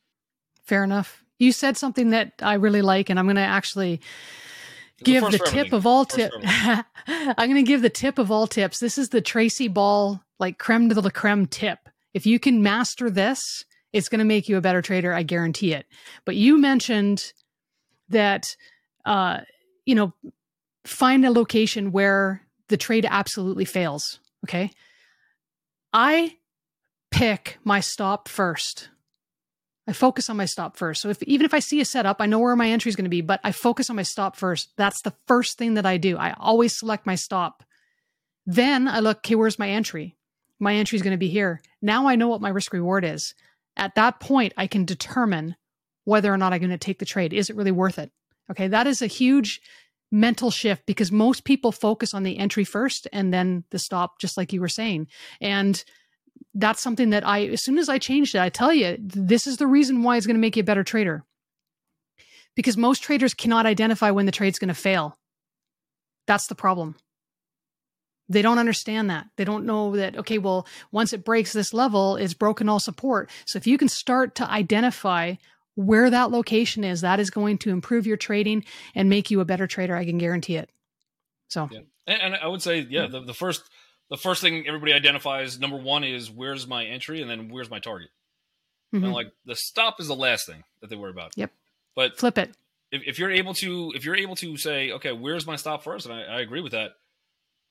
Fair 0.64 0.84
enough. 0.84 1.24
You 1.38 1.52
said 1.52 1.76
something 1.76 2.10
that 2.10 2.34
I 2.42 2.54
really 2.54 2.82
like, 2.82 3.10
and 3.10 3.18
I'm 3.18 3.26
going 3.26 3.36
to 3.36 3.42
actually 3.42 4.00
give 5.02 5.24
the, 5.24 5.38
the 5.38 5.44
tip 5.46 5.72
of 5.72 5.86
all 5.86 6.04
tips. 6.04 6.36
I'm 6.44 7.34
going 7.36 7.54
to 7.54 7.62
give 7.62 7.82
the 7.82 7.90
tip 7.90 8.18
of 8.18 8.30
all 8.30 8.46
tips. 8.46 8.78
This 8.78 8.98
is 8.98 9.08
the 9.08 9.20
Tracy 9.20 9.68
Ball 9.68 10.22
like 10.38 10.58
creme 10.58 10.88
de 10.88 11.00
la 11.00 11.10
creme 11.10 11.46
tip. 11.46 11.78
If 12.12 12.26
you 12.26 12.38
can 12.38 12.62
master 12.62 13.10
this, 13.10 13.64
it's 13.92 14.08
going 14.08 14.18
to 14.18 14.24
make 14.24 14.48
you 14.48 14.56
a 14.56 14.60
better 14.60 14.82
trader. 14.82 15.12
I 15.12 15.22
guarantee 15.22 15.72
it. 15.72 15.86
But 16.24 16.36
you 16.36 16.58
mentioned 16.58 17.32
that, 18.08 18.56
uh, 19.04 19.40
you 19.86 19.94
know, 19.94 20.12
find 20.84 21.24
a 21.24 21.30
location 21.30 21.92
where 21.92 22.42
the 22.68 22.76
trade 22.76 23.06
absolutely 23.08 23.64
fails. 23.64 24.20
Okay. 24.44 24.70
I 25.92 26.36
pick 27.10 27.58
my 27.64 27.80
stop 27.80 28.28
first. 28.28 28.90
I 29.86 29.92
focus 29.92 30.30
on 30.30 30.36
my 30.36 30.44
stop 30.44 30.76
first. 30.76 31.02
So 31.02 31.08
if 31.08 31.22
even 31.24 31.44
if 31.44 31.52
I 31.52 31.58
see 31.58 31.80
a 31.80 31.84
setup, 31.84 32.18
I 32.20 32.26
know 32.26 32.38
where 32.38 32.54
my 32.54 32.68
entry 32.68 32.90
is 32.90 32.96
going 32.96 33.06
to 33.06 33.10
be, 33.10 33.22
but 33.22 33.40
I 33.42 33.50
focus 33.50 33.90
on 33.90 33.96
my 33.96 34.02
stop 34.02 34.36
first. 34.36 34.70
That's 34.76 35.02
the 35.02 35.14
first 35.26 35.58
thing 35.58 35.74
that 35.74 35.86
I 35.86 35.96
do. 35.96 36.16
I 36.16 36.34
always 36.38 36.78
select 36.78 37.06
my 37.06 37.16
stop. 37.16 37.64
Then 38.46 38.86
I 38.86 39.00
look, 39.00 39.18
okay, 39.18 39.34
where's 39.34 39.58
my 39.58 39.68
entry? 39.68 40.16
My 40.60 40.76
entry 40.76 40.96
is 40.96 41.02
going 41.02 41.12
to 41.12 41.18
be 41.18 41.28
here. 41.28 41.60
Now 41.82 42.06
I 42.06 42.14
know 42.14 42.28
what 42.28 42.40
my 42.40 42.50
risk 42.50 42.72
reward 42.72 43.04
is. 43.04 43.34
At 43.76 43.94
that 43.96 44.20
point, 44.20 44.52
I 44.56 44.66
can 44.66 44.84
determine 44.84 45.56
whether 46.04 46.32
or 46.32 46.36
not 46.36 46.52
I'm 46.52 46.60
going 46.60 46.70
to 46.70 46.78
take 46.78 46.98
the 46.98 47.04
trade. 47.04 47.32
Is 47.32 47.50
it 47.50 47.56
really 47.56 47.70
worth 47.72 47.98
it? 47.98 48.12
Okay, 48.50 48.68
that 48.68 48.86
is 48.86 49.02
a 49.02 49.06
huge 49.06 49.60
mental 50.10 50.50
shift 50.50 50.86
because 50.86 51.12
most 51.12 51.44
people 51.44 51.72
focus 51.72 52.14
on 52.14 52.22
the 52.22 52.38
entry 52.38 52.64
first 52.64 53.06
and 53.12 53.32
then 53.32 53.64
the 53.70 53.78
stop, 53.78 54.20
just 54.20 54.36
like 54.36 54.52
you 54.52 54.60
were 54.60 54.68
saying. 54.68 55.06
And 55.40 55.82
that's 56.54 56.82
something 56.82 57.10
that 57.10 57.26
I, 57.26 57.46
as 57.46 57.62
soon 57.62 57.78
as 57.78 57.88
I 57.88 57.98
changed 57.98 58.34
it, 58.34 58.40
I 58.40 58.48
tell 58.48 58.72
you, 58.72 58.96
this 58.98 59.46
is 59.46 59.58
the 59.58 59.66
reason 59.66 60.02
why 60.02 60.16
it's 60.16 60.26
going 60.26 60.36
to 60.36 60.40
make 60.40 60.56
you 60.56 60.62
a 60.62 60.64
better 60.64 60.84
trader. 60.84 61.24
Because 62.56 62.76
most 62.76 63.02
traders 63.02 63.34
cannot 63.34 63.66
identify 63.66 64.10
when 64.10 64.26
the 64.26 64.32
trade's 64.32 64.58
going 64.58 64.68
to 64.68 64.74
fail. 64.74 65.16
That's 66.26 66.48
the 66.48 66.56
problem. 66.56 66.96
They 68.28 68.42
don't 68.42 68.58
understand 68.58 69.10
that. 69.10 69.26
They 69.36 69.44
don't 69.44 69.66
know 69.66 69.96
that, 69.96 70.16
okay, 70.16 70.38
well, 70.38 70.66
once 70.92 71.12
it 71.12 71.24
breaks 71.24 71.52
this 71.52 71.72
level, 71.74 72.16
it's 72.16 72.34
broken 72.34 72.68
all 72.68 72.78
support. 72.78 73.30
So 73.44 73.56
if 73.56 73.66
you 73.66 73.78
can 73.78 73.88
start 73.88 74.36
to 74.36 74.48
identify 74.48 75.34
where 75.80 76.10
that 76.10 76.30
location 76.30 76.84
is, 76.84 77.00
that 77.00 77.20
is 77.20 77.30
going 77.30 77.58
to 77.58 77.70
improve 77.70 78.06
your 78.06 78.16
trading 78.16 78.64
and 78.94 79.08
make 79.08 79.30
you 79.30 79.40
a 79.40 79.44
better 79.44 79.66
trader. 79.66 79.96
I 79.96 80.04
can 80.04 80.18
guarantee 80.18 80.56
it. 80.56 80.70
So, 81.48 81.68
yeah. 81.72 81.80
and, 82.06 82.22
and, 82.22 82.34
I 82.36 82.46
would 82.46 82.62
say, 82.62 82.80
yeah, 82.88 83.06
the, 83.06 83.20
the, 83.20 83.34
first 83.34 83.62
the 84.10 84.16
first 84.16 84.42
thing 84.42 84.66
everybody 84.68 84.92
identifies 84.92 85.58
number 85.58 85.76
one 85.76 86.04
is 86.04 86.30
where's 86.30 86.66
my 86.66 86.84
entry, 86.84 87.22
and 87.22 87.30
then 87.30 87.48
where's 87.48 87.70
my 87.70 87.78
target. 87.78 88.10
Mm-hmm. 88.94 89.04
And 89.04 89.14
like 89.14 89.32
the 89.46 89.56
stop 89.56 90.00
is 90.00 90.08
the 90.08 90.14
last 90.14 90.46
thing 90.46 90.64
that 90.80 90.90
they 90.90 90.96
worry 90.96 91.10
about. 91.10 91.32
Yep. 91.36 91.50
But 91.96 92.18
flip 92.18 92.38
it. 92.38 92.54
If, 92.92 93.02
if 93.06 93.18
you're 93.18 93.30
able 93.30 93.54
to, 93.54 93.92
if 93.94 94.04
you're 94.04 94.16
able 94.16 94.36
to 94.36 94.56
say, 94.56 94.92
okay, 94.92 95.12
where's 95.12 95.46
my 95.46 95.56
stop 95.56 95.82
first, 95.82 96.06
and 96.06 96.14
I, 96.14 96.22
I 96.22 96.40
agree 96.40 96.60
with 96.60 96.72
that, 96.72 96.92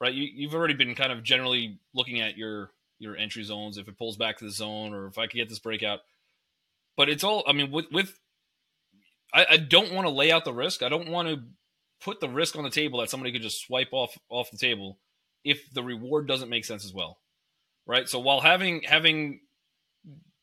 right? 0.02 0.14
You, 0.14 0.28
you've 0.34 0.56
already 0.56 0.74
been 0.74 0.96
kind 0.96 1.12
of 1.12 1.24
generally 1.24 1.78
looking 1.94 2.22
at 2.22 2.38
your 2.38 2.72
your 2.98 3.16
entry 3.16 3.44
zones. 3.44 3.78
If 3.78 3.88
it 3.88 3.98
pulls 3.98 4.18
back 4.18 4.38
to 4.38 4.46
the 4.46 4.52
zone, 4.52 4.94
or 4.94 5.08
if 5.08 5.18
I 5.18 5.28
could 5.28 5.38
get 5.38 5.50
this 5.50 5.60
breakout 5.60 6.00
but 7.00 7.08
it's 7.08 7.24
all. 7.24 7.46
I 7.48 7.54
mean, 7.54 7.72
with 7.72 7.86
with 7.94 8.14
I, 9.34 9.46
I 9.52 9.58
don't 9.58 9.94
want 9.94 10.06
to 10.06 10.14
lay 10.14 10.34
out 10.34 10.44
the 10.44 10.54
risk. 10.54 10.84
I 10.84 10.90
don't 10.90 11.08
want 11.08 11.30
to 11.30 11.40
put 12.04 12.20
the 12.20 12.28
risk 12.28 12.58
on 12.58 12.66
the 12.66 12.70
table 12.70 13.00
that 13.00 13.10
somebody 13.10 13.32
could 13.32 13.42
just 13.42 13.62
swipe 13.62 13.94
off 13.94 14.18
off 14.28 14.52
the 14.52 14.58
table 14.58 15.00
if 15.46 15.62
the 15.74 15.82
reward 15.82 16.28
doesn't 16.28 16.50
make 16.50 16.66
sense 16.66 16.84
as 16.84 16.94
well, 16.94 17.18
right? 17.88 18.10
So 18.10 18.20
while 18.20 18.42
having 18.42 18.82
having 18.84 19.40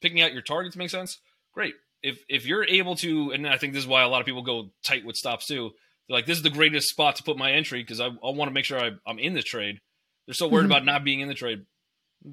picking 0.00 0.22
out 0.22 0.32
your 0.32 0.40
targets 0.40 0.76
makes 0.76 0.92
sense, 0.92 1.18
great. 1.52 1.74
If 2.02 2.24
if 2.26 2.46
you're 2.46 2.64
able 2.64 2.96
to, 2.96 3.32
and 3.32 3.46
I 3.46 3.58
think 3.58 3.74
this 3.74 3.82
is 3.82 3.88
why 3.88 4.02
a 4.02 4.08
lot 4.08 4.20
of 4.20 4.26
people 4.26 4.42
go 4.42 4.70
tight 4.82 5.04
with 5.04 5.16
stops 5.16 5.44
too. 5.44 5.72
They're 6.08 6.16
like, 6.16 6.24
this 6.24 6.38
is 6.38 6.42
the 6.42 6.48
greatest 6.48 6.88
spot 6.88 7.16
to 7.16 7.22
put 7.22 7.36
my 7.36 7.52
entry 7.52 7.82
because 7.82 8.00
I, 8.00 8.06
I 8.06 8.30
want 8.30 8.48
to 8.48 8.54
make 8.54 8.64
sure 8.64 8.80
I, 8.80 8.92
am 9.06 9.18
in 9.18 9.34
the 9.34 9.42
trade. 9.42 9.80
They're 10.26 10.32
so 10.32 10.48
worried 10.48 10.62
mm-hmm. 10.62 10.72
about 10.72 10.84
not 10.86 11.04
being 11.04 11.20
in 11.20 11.28
the 11.28 11.34
trade 11.34 11.66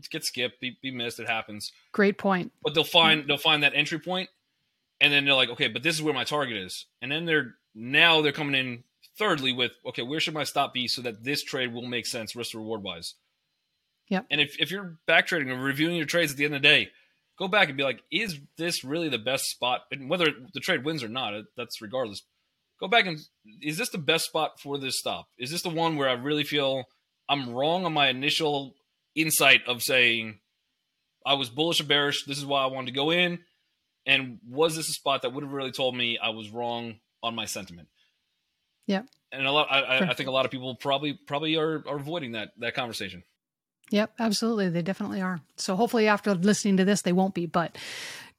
get 0.09 0.23
skipped, 0.23 0.59
be, 0.59 0.77
be 0.81 0.91
missed. 0.91 1.19
It 1.19 1.29
happens. 1.29 1.71
Great 1.91 2.17
point. 2.17 2.51
But 2.63 2.73
they'll 2.73 2.83
find 2.83 3.27
they'll 3.27 3.37
find 3.37 3.63
that 3.63 3.73
entry 3.75 3.99
point, 3.99 4.29
and 4.99 5.11
then 5.11 5.25
they're 5.25 5.33
like, 5.33 5.49
okay, 5.49 5.67
but 5.67 5.83
this 5.83 5.95
is 5.95 6.01
where 6.01 6.13
my 6.13 6.23
target 6.23 6.57
is, 6.57 6.85
and 7.01 7.11
then 7.11 7.25
they're 7.25 7.55
now 7.75 8.21
they're 8.21 8.31
coming 8.31 8.55
in 8.55 8.83
thirdly 9.17 9.51
with 9.51 9.73
okay, 9.85 10.01
where 10.01 10.19
should 10.19 10.33
my 10.33 10.43
stop 10.43 10.73
be 10.73 10.87
so 10.87 11.01
that 11.01 11.23
this 11.23 11.43
trade 11.43 11.73
will 11.73 11.85
make 11.85 12.05
sense 12.05 12.35
risk 12.35 12.53
reward 12.53 12.83
wise. 12.83 13.15
Yeah. 14.09 14.21
And 14.29 14.41
if 14.41 14.55
if 14.59 14.71
you're 14.71 14.97
back 15.05 15.27
trading 15.27 15.51
or 15.51 15.61
reviewing 15.61 15.95
your 15.95 16.05
trades 16.05 16.31
at 16.31 16.37
the 16.37 16.45
end 16.45 16.55
of 16.55 16.61
the 16.61 16.67
day, 16.67 16.89
go 17.37 17.47
back 17.47 17.69
and 17.69 17.77
be 17.77 17.83
like, 17.83 18.01
is 18.11 18.39
this 18.57 18.83
really 18.83 19.09
the 19.09 19.17
best 19.17 19.45
spot? 19.45 19.81
And 19.91 20.09
whether 20.09 20.27
the 20.53 20.59
trade 20.59 20.83
wins 20.83 21.03
or 21.03 21.09
not, 21.09 21.33
that's 21.57 21.81
regardless. 21.81 22.23
Go 22.79 22.87
back 22.87 23.05
and 23.05 23.19
is 23.61 23.77
this 23.77 23.89
the 23.89 23.97
best 23.97 24.25
spot 24.25 24.59
for 24.59 24.77
this 24.77 24.99
stop? 24.99 25.27
Is 25.37 25.51
this 25.51 25.61
the 25.61 25.69
one 25.69 25.95
where 25.95 26.09
I 26.09 26.13
really 26.13 26.43
feel 26.43 26.85
I'm 27.29 27.53
wrong 27.53 27.85
on 27.85 27.93
my 27.93 28.09
initial 28.09 28.75
insight 29.15 29.61
of 29.67 29.81
saying 29.81 30.39
I 31.25 31.35
was 31.35 31.49
bullish 31.49 31.79
or 31.79 31.85
bearish. 31.85 32.25
This 32.25 32.37
is 32.37 32.45
why 32.45 32.63
I 32.63 32.67
wanted 32.67 32.87
to 32.87 32.93
go 32.93 33.11
in. 33.11 33.39
And 34.05 34.39
was 34.47 34.75
this 34.75 34.89
a 34.89 34.93
spot 34.93 35.21
that 35.21 35.33
would 35.33 35.43
have 35.43 35.53
really 35.53 35.71
told 35.71 35.95
me 35.95 36.17
I 36.17 36.29
was 36.29 36.49
wrong 36.49 36.95
on 37.21 37.35
my 37.35 37.45
sentiment? 37.45 37.87
Yeah. 38.85 39.03
And 39.31 39.47
a 39.47 39.51
lot, 39.51 39.71
I, 39.71 40.09
I 40.09 40.13
think 40.13 40.27
a 40.27 40.31
lot 40.31 40.45
of 40.45 40.51
people 40.51 40.75
probably 40.75 41.13
probably 41.13 41.55
are, 41.55 41.83
are 41.87 41.95
avoiding 41.95 42.33
that 42.33 42.51
that 42.57 42.75
conversation. 42.75 43.23
Yep, 43.89 44.13
absolutely. 44.19 44.69
They 44.69 44.81
definitely 44.81 45.21
are. 45.21 45.39
So 45.57 45.75
hopefully 45.75 46.07
after 46.07 46.33
listening 46.35 46.77
to 46.77 46.85
this, 46.85 47.01
they 47.01 47.13
won't 47.13 47.33
be. 47.33 47.45
But 47.45 47.77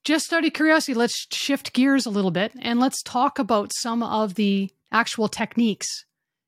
just 0.05 0.33
out 0.33 0.45
of 0.45 0.53
curiosity, 0.53 0.95
let's 0.95 1.27
shift 1.33 1.73
gears 1.73 2.07
a 2.07 2.11
little 2.11 2.31
bit 2.31 2.53
and 2.61 2.79
let's 2.79 3.03
talk 3.03 3.39
about 3.39 3.73
some 3.75 4.03
of 4.03 4.35
the 4.35 4.71
actual 4.93 5.29
techniques 5.29 6.05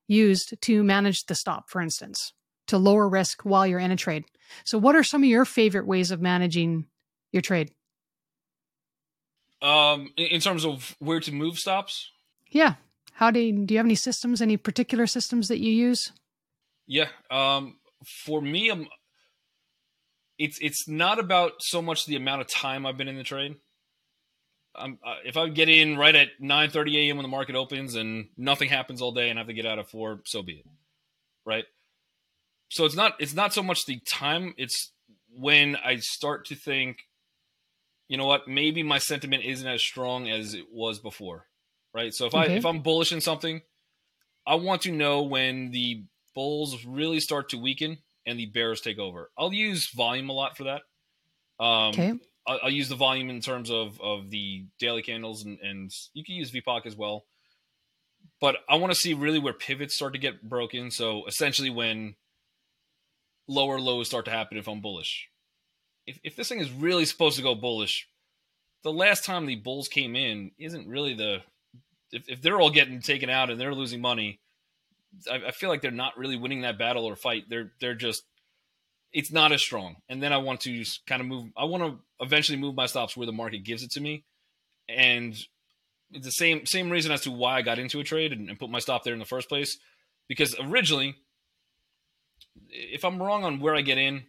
used 0.07 0.55
to 0.61 0.85
manage 0.85 1.25
the 1.25 1.35
stop, 1.35 1.69
for 1.69 1.81
instance 1.81 2.33
to 2.67 2.79
lower 2.79 3.09
risk 3.09 3.43
while 3.43 3.67
you're 3.67 3.79
in 3.79 3.91
a 3.91 3.97
trade. 3.97 4.25
So, 4.65 4.79
what 4.79 4.97
are 4.97 5.05
some 5.05 5.23
of 5.23 5.29
your 5.29 5.45
favorite 5.45 5.87
ways 5.87 6.11
of 6.11 6.21
managing 6.21 6.87
your 7.33 7.43
trade? 7.43 7.73
Um, 9.63 10.11
in 10.17 10.41
terms 10.41 10.65
of 10.65 10.95
where 10.99 11.21
to 11.21 11.33
move 11.33 11.59
stops. 11.59 12.11
Yeah. 12.51 12.75
How 13.15 13.31
do 13.31 13.41
you, 13.41 13.65
do 13.65 13.75
you 13.75 13.79
have 13.79 13.87
any 13.87 13.95
systems? 13.95 14.43
Any 14.43 14.57
particular 14.57 15.07
systems 15.07 15.49
that 15.49 15.59
you 15.59 15.73
use? 15.73 16.13
Yeah. 16.87 17.09
Um, 17.31 17.79
for 18.05 18.41
me, 18.41 18.69
I'm. 18.69 18.87
It's 20.39 20.59
it's 20.61 20.87
not 20.87 21.19
about 21.19 21.53
so 21.61 21.81
much 21.81 22.05
the 22.05 22.17
amount 22.17 22.43
of 22.43 22.49
time 22.49 22.85
I've 22.85 22.99
been 22.99 23.09
in 23.09 23.17
the 23.17 23.25
trade. 23.25 23.57
Um, 24.79 24.99
uh, 25.03 25.15
if 25.25 25.39
I 25.39 25.49
get 25.49 25.71
in 25.71 25.97
right 25.97 26.15
at 26.15 26.29
9:30 26.43 26.95
a.m. 26.97 27.17
when 27.17 27.25
the 27.25 27.29
market 27.29 27.57
opens 27.57 27.95
and 27.95 28.29
nothing 28.37 28.69
happens 28.69 29.01
all 29.01 29.13
day 29.13 29.31
and 29.31 29.39
I 29.39 29.41
have 29.41 29.49
to 29.49 29.55
get 29.55 29.65
out 29.65 29.79
at 29.79 29.89
four, 29.89 30.21
so 30.27 30.43
be 30.43 30.57
it. 30.59 30.67
Right 31.47 31.65
so 32.69 32.85
it's 32.85 32.97
not 32.97 33.15
it's 33.19 33.35
not 33.35 33.53
so 33.53 33.63
much 33.63 33.85
the 33.87 34.01
time 34.09 34.55
it's 34.57 34.93
when 35.39 35.77
i 35.77 35.97
start 35.97 36.47
to 36.47 36.55
think 36.55 36.99
you 38.09 38.17
know 38.17 38.27
what 38.27 38.47
maybe 38.49 38.83
my 38.83 38.99
sentiment 38.99 39.45
isn't 39.45 39.67
as 39.67 39.83
strong 39.83 40.29
as 40.29 40.55
it 40.55 40.67
was 40.73 40.99
before 40.99 41.47
right? 41.97 42.13
So 42.13 42.27
if 42.27 42.35
i 42.35 42.45
if 42.45 42.67
i'm 42.67 42.83
bullish 42.83 43.13
in 43.13 43.21
something 43.21 43.63
i 44.47 44.55
want 44.55 44.83
to 44.83 44.93
know 44.93 45.23
when 45.23 45.71
the 45.71 46.05
bulls 46.35 46.85
really 46.85 47.21
start 47.21 47.49
to 47.49 47.59
weaken 47.59 47.99
and 48.27 48.39
the 48.39 48.47
bears 48.47 48.81
take 48.81 48.99
over. 48.99 49.31
I'll 49.39 49.53
use 49.53 49.91
volume 49.95 50.29
a 50.29 50.33
lot 50.33 50.57
for 50.57 50.65
that. 50.65 50.83
Um 51.59 51.89
okay. 51.91 52.15
I'll, 52.47 52.61
I'll 52.65 52.71
use 52.71 52.89
the 52.89 52.97
volume 52.97 53.31
in 53.31 53.41
terms 53.41 53.71
of 53.71 54.01
of 54.01 54.31
the 54.31 54.67
daily 54.79 55.03
candles 55.03 55.45
and 55.45 55.59
and 55.61 55.91
you 56.13 56.23
can 56.23 56.35
use 56.35 56.53
vpoc 56.53 56.87
as 56.87 56.95
well. 56.95 57.25
But 58.41 58.57
i 58.69 58.77
want 58.77 58.93
to 58.93 58.99
see 58.99 59.15
really 59.15 59.39
where 59.39 59.55
pivots 59.55 59.97
start 59.97 60.13
to 60.13 60.19
get 60.19 60.47
broken. 60.47 60.91
So 60.91 61.25
essentially 61.27 61.71
when 61.71 62.17
lower 63.49 63.81
lows 63.81 64.09
start 64.09 64.25
to 64.27 64.31
happen 64.31 64.59
if 64.59 64.69
I'm 64.69 64.81
bullish. 64.81 65.29
If, 66.07 66.19
if 66.23 66.37
this 66.37 66.49
thing 66.49 66.61
is 66.61 66.71
really 66.71 67.05
supposed 67.05 67.37
to 67.37 67.43
go 67.43 67.55
bullish, 67.55 68.09
the 68.83 68.93
last 68.93 69.25
time 69.25 69.47
the 69.47 69.57
bulls 69.57 69.89
came 69.89 70.15
in 70.17 70.53
isn't 70.59 70.89
really 70.89 71.15
the. 71.15 71.43
If, 72.13 72.29
if 72.29 72.43
they're 72.43 72.61
all 72.61 72.71
getting 72.71 73.01
taken 73.01 73.29
out 73.29 73.51
and 73.51 73.61
they're 73.61 73.75
losing 73.75 74.01
money, 74.01 74.39
I, 75.31 75.49
I 75.49 75.51
feel 75.51 75.69
like 75.69 75.83
they're 75.83 75.91
not 75.91 76.17
really 76.17 76.37
winning 76.37 76.63
that 76.63 76.79
battle 76.79 77.05
or 77.05 77.17
fight. 77.17 77.45
They're 77.49 77.73
they're 77.81 77.95
just 77.95 78.23
it's 79.13 79.33
not 79.33 79.53
as 79.53 79.63
strong. 79.63 79.97
And 80.09 80.23
then 80.23 80.33
I 80.33 80.39
want 80.39 80.61
to 80.63 80.85
kind 81.07 81.21
of 81.21 81.27
move. 81.27 81.47
I 81.57 81.65
want 81.65 81.83
to 81.83 82.25
eventually 82.25 82.59
move 82.59 82.75
my 82.75 82.87
stops 82.87 83.17
where 83.17 83.27
the 83.27 83.33
market 83.33 83.65
gives 83.65 83.83
it 83.83 83.91
to 83.93 84.01
me, 84.01 84.25
and 84.89 85.35
it's 86.13 86.27
the 86.27 86.31
same 86.31 86.67
same 86.67 86.91
reason 86.91 87.13
as 87.13 87.23
to 87.23 87.31
why 87.31 87.57
I 87.57 87.63
got 87.63 87.79
into 87.79 88.01
a 88.01 88.05
trade 88.05 88.33
and, 88.33 88.49
and 88.49 88.59
put 88.59 88.71
my 88.71 88.79
stop 88.79 89.05
there 89.05 89.15
in 89.15 89.19
the 89.19 89.25
first 89.25 89.49
place. 89.49 89.79
Because 90.29 90.57
originally, 90.61 91.17
if 92.69 93.05
I'm 93.05 93.23
wrong 93.23 93.45
on 93.45 93.61
where 93.61 93.75
I 93.75 93.83
get 93.83 93.99
in, 93.99 94.25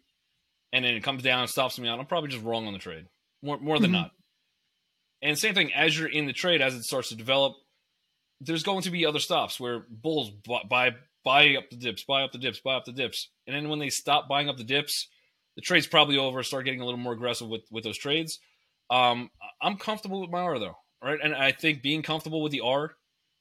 and 0.74 0.84
then 0.84 0.94
it 0.96 1.04
comes 1.04 1.24
down 1.24 1.42
and 1.42 1.50
stops 1.50 1.80
me 1.80 1.88
out, 1.88 2.00
I'm 2.00 2.06
probably 2.06 2.30
just 2.30 2.44
wrong 2.44 2.68
on 2.68 2.74
the 2.74 2.80
trade 2.80 3.06
more 3.42 3.60
more 3.60 3.80
than 3.80 3.92
mm-hmm. 3.92 4.02
not. 4.02 4.12
And 5.22 5.38
same 5.38 5.56
thing 5.56 5.74
as 5.74 5.98
you're 5.98 6.08
in 6.08 6.26
the 6.26 6.34
trade 6.34 6.62
as 6.62 6.76
it 6.76 6.84
starts 6.84 7.10
to 7.10 7.16
develop, 7.16 7.56
there's 8.40 8.64
going 8.64 8.84
to 8.84 8.92
be 8.92 9.06
other 9.06 9.20
stops 9.20 9.60
where 9.60 9.86
bulls 9.90 10.32
buy 10.70 10.92
buy 11.24 11.56
up 11.56 11.70
the 11.70 11.76
dips, 11.76 12.04
buy 12.04 12.24
up 12.24 12.32
the 12.32 12.38
dips, 12.38 12.60
buy 12.60 12.76
up 12.76 12.86
the 12.86 12.92
dips, 12.92 13.30
and 13.48 13.56
then 13.56 13.70
when 13.70 13.80
they 13.80 13.90
stop 13.90 14.28
buying 14.28 14.50
up 14.50 14.58
the 14.58 14.64
dips, 14.64 15.08
the 15.56 15.62
trade's 15.62 15.88
probably 15.88 16.18
over. 16.18 16.44
Start 16.44 16.66
getting 16.66 16.82
a 16.82 16.86
little 16.86 17.00
more 17.00 17.14
aggressive 17.14 17.48
with 17.48 17.64
with 17.72 17.84
those 17.84 17.98
trades. 17.98 18.40
Um, 18.90 19.30
I'm 19.62 19.78
comfortable 19.78 20.22
with 20.22 20.30
my 20.30 20.40
R 20.40 20.60
though, 20.60 20.78
right? 21.04 21.20
And 21.22 21.34
I 21.34 21.52
think 21.52 21.82
being 21.82 22.04
comfortable 22.04 22.42
with 22.42 22.52
the 22.52 22.62
R 22.62 22.96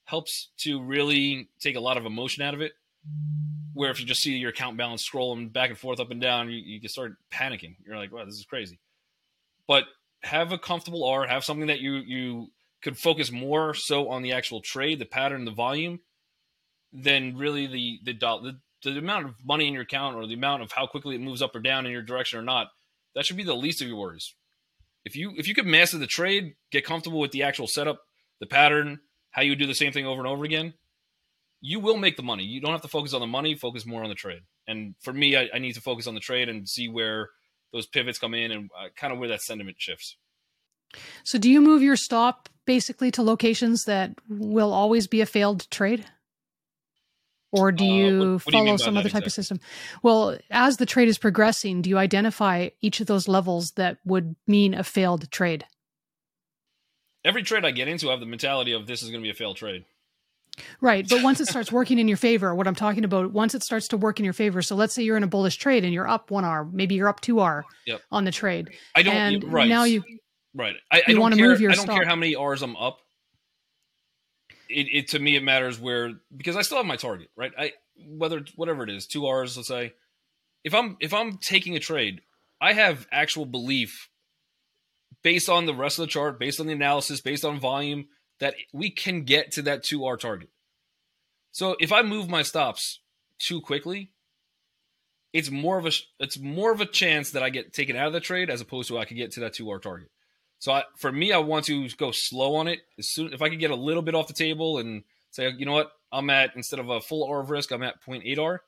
helps 0.05 0.51
to 0.59 0.83
really 0.83 1.49
take 1.61 1.77
a 1.77 1.81
lot 1.81 1.97
of 1.97 2.07
emotion 2.07 2.43
out 2.43 2.55
of 2.55 2.61
it. 2.61 2.73
Where 3.77 3.91
if 3.91 4.01
you 4.01 4.07
just 4.07 4.23
see 4.23 4.35
your 4.39 4.49
account 4.51 4.79
balance 4.79 5.07
scrolling 5.07 5.53
back 5.53 5.69
and 5.69 5.79
forth, 5.79 6.01
up 6.01 6.11
and 6.11 6.19
down, 6.19 6.49
you, 6.49 6.57
you 6.57 6.81
can 6.81 6.89
start 6.89 7.17
panicking. 7.31 7.77
You're 7.85 7.99
like, 7.99 8.11
wow, 8.11 8.25
this 8.25 8.37
is 8.37 8.47
crazy. 8.47 8.81
But 9.69 9.85
have 10.23 10.51
a 10.51 10.59
comfortable 10.59 11.05
R, 11.05 11.27
have 11.27 11.45
something 11.45 11.67
that 11.67 11.81
you 11.81 11.97
you 11.97 12.49
could 12.83 12.97
focus 12.97 13.31
more 13.31 13.75
so 13.75 14.09
on 14.09 14.23
the 14.23 14.33
actual 14.33 14.63
trade, 14.63 14.99
the 14.99 15.05
pattern, 15.05 15.45
the 15.45 15.51
volume, 15.51 16.01
than 16.91 17.37
really 17.37 17.67
the 17.67 18.01
the 18.03 18.15
the, 18.15 18.59
the 18.83 18.99
amount 18.99 19.27
of 19.27 19.35
money 19.45 19.69
in 19.69 19.75
your 19.75 19.83
account 19.83 20.17
or 20.17 20.27
the 20.27 20.33
amount 20.33 20.63
of 20.63 20.73
how 20.73 20.87
quickly 20.87 21.15
it 21.15 21.21
moves 21.21 21.43
up 21.43 21.55
or 21.55 21.61
down 21.61 21.85
in 21.85 21.93
your 21.93 22.01
direction 22.01 22.39
or 22.39 22.43
not. 22.43 22.69
That 23.15 23.27
should 23.27 23.37
be 23.37 23.45
the 23.45 23.55
least 23.55 23.83
of 23.83 23.89
your 23.89 23.99
worries. 23.99 24.35
If 25.05 25.17
you 25.17 25.35
if 25.37 25.47
you 25.49 25.55
could 25.55 25.67
master 25.67 25.99
the 25.99 26.07
trade, 26.07 26.55
get 26.73 26.87
comfortable 26.87 27.21
with 27.21 27.33
the 27.33 27.43
actual 27.43 27.67
setup, 27.67 28.01
the 28.41 28.47
pattern, 28.47 29.01
how 29.33 29.43
you 29.43 29.55
do 29.55 29.67
the 29.67 29.75
same 29.75 29.93
thing 29.93 30.07
over 30.07 30.23
and 30.23 30.29
over 30.29 30.45
again, 30.45 30.73
you 31.67 31.81
will 31.81 31.97
make 31.97 32.17
the 32.17 32.23
money. 32.23 32.45
You 32.45 32.61
don't 32.61 32.71
have 32.71 32.83
to 32.83 32.89
focus 32.89 33.13
on 33.13 33.21
the 33.21 33.27
money, 33.27 33.57
focus 33.57 33.85
more 33.85 34.05
on 34.05 34.09
the 34.09 34.15
trade. 34.15 34.43
And 34.69 34.95
for 35.03 35.13
me, 35.13 35.35
I, 35.35 35.49
I 35.53 35.59
need 35.59 35.73
to 35.73 35.81
focus 35.81 36.07
on 36.07 36.15
the 36.15 36.21
trade 36.21 36.49
and 36.49 36.69
see 36.69 36.89
where 36.89 37.31
those 37.73 37.89
pivots 37.89 38.21
come 38.21 38.35
in 38.35 38.53
and 38.53 38.71
uh, 38.79 38.89
kind 38.97 39.13
of 39.13 39.19
where 39.19 39.29
that 39.31 39.43
sentiment 39.43 39.77
shifts. 39.81 40.17
So, 41.25 41.39
do 41.39 41.51
you 41.51 41.61
move 41.61 41.83
your 41.83 41.97
stop 41.97 42.49
basically 42.67 43.11
to 43.11 43.23
locations 43.23 43.85
that 43.85 44.13
will 44.29 44.73
always 44.73 45.09
be 45.09 45.21
a 45.21 45.27
failed 45.27 45.69
trade? 45.69 46.07
Or 47.51 47.73
do 47.73 47.85
you 47.85 48.07
uh, 48.07 48.19
what, 48.19 48.33
what 48.33 48.53
follow 48.53 48.65
do 48.65 48.71
you 48.71 48.79
some 48.79 48.97
other 48.97 49.09
type 49.09 49.25
exactly? 49.25 49.27
of 49.27 49.33
system? 49.33 49.61
Well, 50.05 50.39
as 50.53 50.77
the 50.77 50.87
trade 50.87 51.09
is 51.09 51.19
progressing, 51.19 51.83
do 51.83 51.91
you 51.91 51.99
identify 51.99 52.69
each 52.81 53.01
of 53.01 53.09
those 53.09 53.27
levels 53.27 53.73
that 53.73 53.99
would 54.05 54.37
mean 54.47 54.73
a 54.73 54.85
failed 54.85 55.29
trade? 55.33 55.65
Every 57.25 57.43
trade 57.43 57.65
I 57.65 57.73
get 57.73 57.89
into, 57.89 58.09
I 58.09 58.13
have 58.13 58.21
the 58.21 58.27
mentality 58.27 58.71
of 58.71 58.87
this 58.87 59.03
is 59.03 59.11
going 59.11 59.21
to 59.21 59.27
be 59.27 59.31
a 59.31 59.35
failed 59.35 59.57
trade. 59.57 59.85
Right. 60.81 61.07
But 61.09 61.23
once 61.23 61.41
it 61.41 61.49
starts 61.49 61.71
working 61.71 61.99
in 61.99 62.09
your 62.09 62.17
favor, 62.17 62.55
what 62.55 62.67
I'm 62.67 62.75
talking 62.75 63.05
about, 63.05 63.31
once 63.33 63.55
it 63.55 63.63
starts 63.63 63.89
to 63.89 63.97
work 63.97 64.19
in 64.19 64.25
your 64.25 64.33
favor, 64.33 64.63
so 64.63 64.75
let's 64.75 64.95
say 64.95 65.03
you're 65.03 65.17
in 65.17 65.23
a 65.23 65.29
bullish 65.29 65.57
trade 65.57 65.85
and 65.85 65.93
you're 65.93 66.09
up 66.09 66.31
one 66.31 66.45
R, 66.45 66.65
maybe 66.65 66.95
you're 66.95 67.09
up 67.09 67.21
two 67.21 67.41
R 67.41 67.65
yep. 67.87 68.01
on 68.11 68.25
the 68.25 68.33
trade. 68.33 68.71
I 68.95 69.03
don't, 69.03 69.15
and 69.15 69.53
right. 69.53 69.69
now 69.69 69.85
you, 69.85 70.03
right. 70.55 70.77
I, 70.91 71.03
I 71.09 71.15
want 71.15 71.35
to 71.35 71.41
move 71.41 71.61
your 71.61 71.73
I 71.73 71.75
don't 71.75 71.87
care 71.87 72.07
how 72.07 72.17
many 72.17 72.35
R's 72.35 72.63
I'm 72.63 72.77
up. 72.77 73.01
It, 74.69 74.89
it, 74.93 75.09
to 75.09 75.19
me, 75.19 75.37
it 75.37 75.45
matters 75.45 75.79
where, 75.79 76.13
because 76.35 76.57
I 76.57 76.63
still 76.63 76.79
have 76.79 76.87
my 76.87 76.97
target, 76.97 77.29
right? 77.37 77.53
I, 77.59 77.73
whether, 78.09 78.43
whatever 78.57 78.83
it 78.83 78.91
is, 78.91 79.07
two 79.07 79.27
R's, 79.27 79.57
let's 79.57 79.69
say, 79.69 79.93
if 80.65 80.75
I'm, 80.75 80.97
if 81.01 81.13
I'm 81.13 81.39
taking 81.39 81.77
a 81.77 81.81
trade, 81.81 82.23
I 82.61 82.73
have 82.73 83.07
actual 83.13 83.45
belief 83.45 84.09
based 85.23 85.49
on 85.49 85.67
the 85.67 85.75
rest 85.75 85.99
of 85.99 86.05
the 86.05 86.11
chart, 86.11 86.41
based 86.41 86.61
on 86.61 86.67
the 86.67 86.73
analysis, 86.73 87.21
based 87.21 87.45
on 87.45 87.61
volume, 87.61 88.07
that 88.41 88.55
we 88.73 88.91
can 88.91 89.23
get 89.23 89.53
to 89.53 89.63
that 89.63 89.83
2R 89.83 90.19
target. 90.19 90.51
So 91.53 91.77
if 91.81 91.93
I 91.93 92.03
move 92.03 92.29
my 92.29 92.43
stops 92.43 93.01
too 93.39 93.61
quickly, 93.61 94.13
it's 95.33 95.51
more 95.51 95.79
of 95.79 95.87
a 95.87 95.93
it's 96.19 96.39
more 96.39 96.73
of 96.73 96.81
a 96.81 96.87
chance 96.87 97.33
that 97.33 97.43
I 97.43 97.51
get 97.51 97.73
taken 97.73 97.97
out 97.97 98.07
of 98.07 98.13
the 98.13 98.21
trade 98.21 98.51
as 98.51 98.61
opposed 98.61 98.89
to 98.89 98.99
I 98.99 99.05
could 99.05 99.17
get 99.17 99.33
to 99.33 99.41
that 99.41 99.55
2R 99.55 99.81
target. 99.81 100.11
So 100.59 100.73
I, 100.73 100.85
for 100.97 101.13
me, 101.13 101.33
I 101.33 101.39
want 101.39 101.67
to 101.67 101.89
go 101.91 102.11
slow 102.11 102.57
on 102.57 102.69
it. 102.69 102.81
As 102.99 103.09
soon 103.09 103.33
if 103.33 103.43
I 103.43 103.51
could 103.51 103.61
get 103.61 103.71
a 103.71 103.77
little 103.77 104.03
bit 104.03 104.15
off 104.15 104.29
the 104.29 104.33
table 104.33 104.79
and 104.79 105.03
say, 105.31 105.51
you 105.57 105.67
know 105.67 105.73
what, 105.73 105.93
I'm 106.11 106.31
at 106.31 106.57
instead 106.57 106.81
of 106.81 106.89
a 106.89 107.01
full 107.01 107.29
R 107.29 107.41
of 107.41 107.51
risk, 107.51 107.71
I'm 107.73 107.83
at 107.83 108.03
0.8 108.03 108.39
R. 108.39 108.63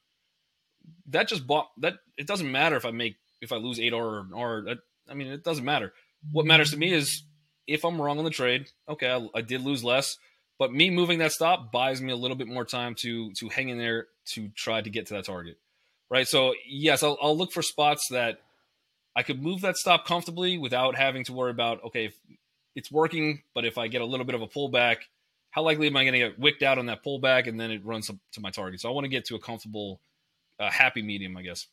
That 1.06 1.28
just 1.28 1.46
bought 1.46 1.68
that. 1.78 1.94
It 2.16 2.26
doesn't 2.26 2.50
matter 2.50 2.76
if 2.76 2.84
I 2.84 2.90
make 2.90 3.16
if 3.40 3.52
I 3.52 3.56
lose 3.56 3.80
eight 3.80 3.94
R 3.94 4.02
or 4.02 4.26
R. 4.34 4.64
I 5.08 5.14
mean, 5.14 5.28
it 5.28 5.44
doesn't 5.44 5.64
matter. 5.64 5.92
What 6.32 6.46
matters 6.46 6.72
to 6.72 6.76
me 6.76 6.92
is 6.92 7.22
if 7.68 7.84
I'm 7.84 8.00
wrong 8.00 8.18
on 8.18 8.24
the 8.24 8.30
trade, 8.30 8.70
okay, 8.88 9.10
I, 9.10 9.28
I, 9.38 9.42
did 9.42 9.60
lose 9.60 9.84
less, 9.84 10.18
but 10.58 10.72
me 10.72 10.90
moving 10.90 11.18
that 11.18 11.32
stop 11.32 11.70
buys 11.70 12.00
me 12.00 12.12
a 12.12 12.16
little 12.16 12.36
bit 12.36 12.48
more 12.48 12.64
time 12.64 12.94
to 12.96 13.32
to 13.34 13.48
hang 13.48 13.68
in 13.68 13.78
there 13.78 14.08
to 14.30 14.48
try 14.48 14.80
to 14.80 14.90
get 14.90 15.06
to 15.06 15.14
that 15.14 15.26
target, 15.26 15.58
right? 16.10 16.26
So 16.26 16.54
yes, 16.66 17.02
I'll, 17.02 17.18
I'll 17.22 17.36
look 17.36 17.52
for 17.52 17.62
spots 17.62 18.08
that 18.10 18.40
I 19.14 19.22
could 19.22 19.42
move 19.42 19.60
that 19.60 19.76
stop 19.76 20.06
comfortably 20.06 20.58
without 20.58 20.96
having 20.96 21.24
to 21.24 21.32
worry 21.32 21.50
about 21.50 21.84
okay, 21.84 22.10
it's 22.74 22.90
working, 22.90 23.42
but 23.54 23.64
if 23.64 23.78
I 23.78 23.88
get 23.88 24.00
a 24.00 24.06
little 24.06 24.26
bit 24.26 24.34
of 24.34 24.42
a 24.42 24.48
pullback, 24.48 24.98
how 25.50 25.62
likely 25.62 25.86
am 25.88 25.96
I 25.96 26.04
going 26.04 26.14
to 26.14 26.18
get 26.18 26.38
wicked 26.38 26.62
out 26.62 26.78
on 26.78 26.86
that 26.86 27.04
pullback 27.04 27.46
and 27.46 27.60
then 27.60 27.70
it 27.70 27.84
runs 27.84 28.06
to 28.08 28.40
my 28.40 28.50
target? 28.50 28.80
So 28.80 28.88
I 28.88 28.92
want 28.92 29.04
to 29.04 29.08
get 29.08 29.26
to 29.26 29.34
a 29.34 29.40
comfortable, 29.40 30.00
uh, 30.60 30.70
happy 30.70 31.02
medium, 31.02 31.36
I 31.36 31.42
guess. 31.42 31.66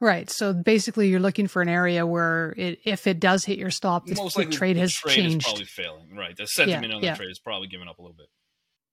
Right. 0.00 0.28
So 0.28 0.52
basically, 0.52 1.08
you're 1.08 1.20
looking 1.20 1.46
for 1.46 1.62
an 1.62 1.68
area 1.68 2.06
where 2.06 2.52
it, 2.56 2.80
if 2.84 3.06
it 3.06 3.18
does 3.18 3.44
hit 3.44 3.58
your 3.58 3.70
stop, 3.70 4.06
the, 4.06 4.14
the 4.14 4.44
trade 4.44 4.76
has 4.76 4.92
trade 4.92 5.14
changed. 5.14 5.46
Is 5.46 5.52
probably 5.52 5.64
failing. 5.64 6.16
Right. 6.16 6.36
The 6.36 6.46
sentiment 6.46 6.90
yeah, 6.90 6.94
on 6.94 7.00
the 7.00 7.06
yeah. 7.06 7.14
trade 7.14 7.30
is 7.30 7.38
probably 7.38 7.68
giving 7.68 7.88
up 7.88 7.98
a 7.98 8.02
little 8.02 8.16
bit. 8.16 8.26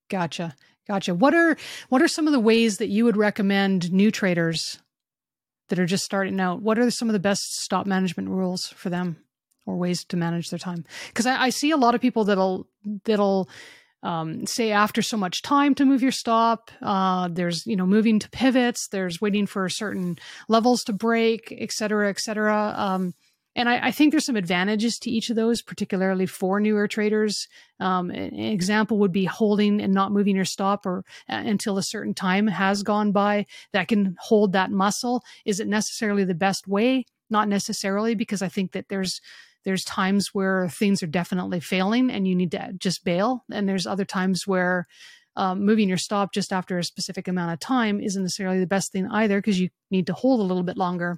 Gotcha. 0.09 0.55
Gotcha. 0.87 1.13
What 1.13 1.33
are 1.33 1.57
what 1.89 2.01
are 2.01 2.07
some 2.07 2.27
of 2.27 2.33
the 2.33 2.39
ways 2.39 2.77
that 2.77 2.87
you 2.87 3.05
would 3.05 3.17
recommend 3.17 3.91
new 3.91 4.11
traders 4.11 4.79
that 5.69 5.79
are 5.79 5.85
just 5.85 6.03
starting 6.03 6.39
out? 6.39 6.61
What 6.61 6.77
are 6.77 6.89
some 6.91 7.09
of 7.09 7.13
the 7.13 7.19
best 7.19 7.61
stop 7.61 7.85
management 7.85 8.29
rules 8.29 8.67
for 8.67 8.89
them, 8.89 9.17
or 9.65 9.77
ways 9.77 10.03
to 10.05 10.17
manage 10.17 10.49
their 10.49 10.59
time? 10.59 10.85
Because 11.07 11.25
I, 11.25 11.43
I 11.43 11.49
see 11.49 11.71
a 11.71 11.77
lot 11.77 11.95
of 11.95 12.01
people 12.01 12.25
that'll 12.25 12.67
that'll 13.05 13.49
um, 14.03 14.45
say 14.45 14.71
after 14.71 15.01
so 15.01 15.17
much 15.17 15.41
time 15.41 15.73
to 15.75 15.85
move 15.85 16.03
your 16.03 16.11
stop. 16.11 16.69
Uh, 16.81 17.29
there's 17.31 17.65
you 17.65 17.75
know 17.75 17.85
moving 17.85 18.19
to 18.19 18.29
pivots. 18.29 18.87
There's 18.89 19.21
waiting 19.21 19.47
for 19.47 19.67
certain 19.69 20.17
levels 20.47 20.83
to 20.85 20.93
break, 20.93 21.53
et 21.57 21.71
cetera, 21.71 22.09
et 22.09 22.19
cetera. 22.19 22.73
Um, 22.77 23.13
and 23.55 23.69
I, 23.69 23.87
I, 23.87 23.91
think 23.91 24.11
there's 24.11 24.25
some 24.25 24.35
advantages 24.35 24.97
to 24.99 25.11
each 25.11 25.29
of 25.29 25.35
those, 25.35 25.61
particularly 25.61 26.25
for 26.25 26.59
newer 26.59 26.87
traders. 26.87 27.47
Um, 27.79 28.09
an 28.09 28.33
example 28.33 28.97
would 28.99 29.11
be 29.11 29.25
holding 29.25 29.79
and 29.79 29.93
not 29.93 30.11
moving 30.11 30.35
your 30.35 30.45
stop 30.45 30.85
or 30.85 31.05
uh, 31.29 31.43
until 31.45 31.77
a 31.77 31.83
certain 31.83 32.15
time 32.15 32.47
has 32.47 32.81
gone 32.81 33.11
by. 33.11 33.45
That 33.71 33.87
can 33.87 34.15
hold 34.19 34.53
that 34.53 34.71
muscle. 34.71 35.23
Is 35.45 35.59
it 35.59 35.67
necessarily 35.67 36.23
the 36.23 36.33
best 36.33 36.67
way? 36.67 37.05
Not 37.29 37.47
necessarily, 37.47 38.15
because 38.15 38.41
I 38.41 38.49
think 38.49 38.71
that 38.71 38.89
there's 38.89 39.21
there's 39.63 39.83
times 39.83 40.29
where 40.33 40.69
things 40.69 41.01
are 41.03 41.07
definitely 41.07 41.59
failing 41.59 42.11
and 42.11 42.27
you 42.27 42.35
need 42.35 42.51
to 42.51 42.73
just 42.77 43.03
bail. 43.03 43.43
And 43.51 43.67
there's 43.67 43.87
other 43.87 44.05
times 44.05 44.45
where 44.45 44.87
um, 45.35 45.65
moving 45.65 45.89
your 45.89 45.97
stop 45.97 46.33
just 46.33 46.53
after 46.53 46.77
a 46.77 46.83
specific 46.83 47.27
amount 47.27 47.53
of 47.53 47.59
time 47.59 47.99
isn't 47.99 48.21
necessarily 48.21 48.59
the 48.59 48.67
best 48.67 48.91
thing 48.91 49.07
either 49.07 49.39
because 49.39 49.59
you 49.59 49.69
need 49.89 50.07
to 50.07 50.13
hold 50.13 50.39
a 50.39 50.43
little 50.43 50.63
bit 50.63 50.77
longer. 50.77 51.17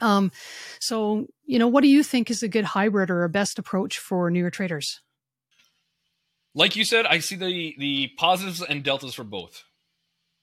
Um, 0.00 0.32
so, 0.80 1.26
you 1.44 1.58
know, 1.58 1.68
what 1.68 1.82
do 1.82 1.88
you 1.88 2.02
think 2.02 2.30
is 2.30 2.42
a 2.42 2.48
good 2.48 2.64
hybrid 2.64 3.10
or 3.10 3.24
a 3.24 3.28
best 3.28 3.58
approach 3.58 3.98
for 3.98 4.30
newer 4.30 4.50
traders? 4.50 5.00
Like 6.54 6.76
you 6.76 6.84
said, 6.84 7.06
I 7.06 7.18
see 7.18 7.36
the 7.36 7.74
the 7.78 8.10
positives 8.16 8.62
and 8.62 8.84
deltas 8.84 9.14
for 9.14 9.24
both. 9.24 9.64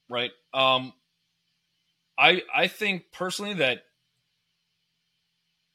Right. 0.10 0.32
Um, 0.54 0.94
I 2.18 2.42
I 2.54 2.68
think 2.68 3.12
personally 3.14 3.56
that 3.56 3.84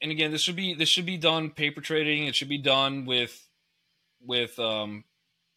and 0.02 0.10
again, 0.10 0.30
this 0.30 0.42
should 0.42 0.56
be 0.56 0.74
this 0.74 0.88
should 0.88 1.06
be 1.06 1.16
done 1.16 1.50
paper 1.50 1.80
trading. 1.80 2.26
It 2.26 2.34
should 2.34 2.48
be 2.48 2.58
done 2.58 3.06
with 3.06 3.46
with 4.20 4.58
um, 4.58 5.04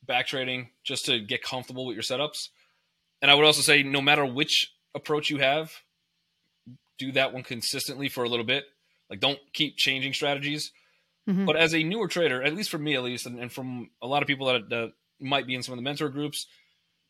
back 0.05 0.27
trading 0.27 0.69
just 0.83 1.05
to 1.05 1.19
get 1.19 1.43
comfortable 1.43 1.85
with 1.85 1.95
your 1.95 2.03
setups. 2.03 2.49
And 3.21 3.29
I 3.29 3.35
would 3.35 3.45
also 3.45 3.61
say, 3.61 3.83
no 3.83 4.01
matter 4.01 4.25
which 4.25 4.73
approach 4.95 5.29
you 5.29 5.37
have, 5.37 5.71
do 6.97 7.11
that 7.13 7.33
one 7.33 7.43
consistently 7.43 8.09
for 8.09 8.23
a 8.23 8.29
little 8.29 8.45
bit. 8.45 8.65
Like, 9.09 9.19
don't 9.19 9.39
keep 9.53 9.77
changing 9.77 10.13
strategies. 10.13 10.71
Mm-hmm. 11.27 11.45
But 11.45 11.57
as 11.57 11.73
a 11.73 11.83
newer 11.83 12.07
trader, 12.07 12.41
at 12.41 12.55
least 12.55 12.69
for 12.69 12.77
me, 12.77 12.95
at 12.95 13.03
least, 13.03 13.25
and, 13.25 13.39
and 13.39 13.51
from 13.51 13.89
a 14.01 14.07
lot 14.07 14.21
of 14.21 14.27
people 14.27 14.47
that, 14.47 14.69
that 14.69 14.93
might 15.19 15.47
be 15.47 15.55
in 15.55 15.63
some 15.63 15.73
of 15.73 15.77
the 15.77 15.83
mentor 15.83 16.09
groups 16.09 16.47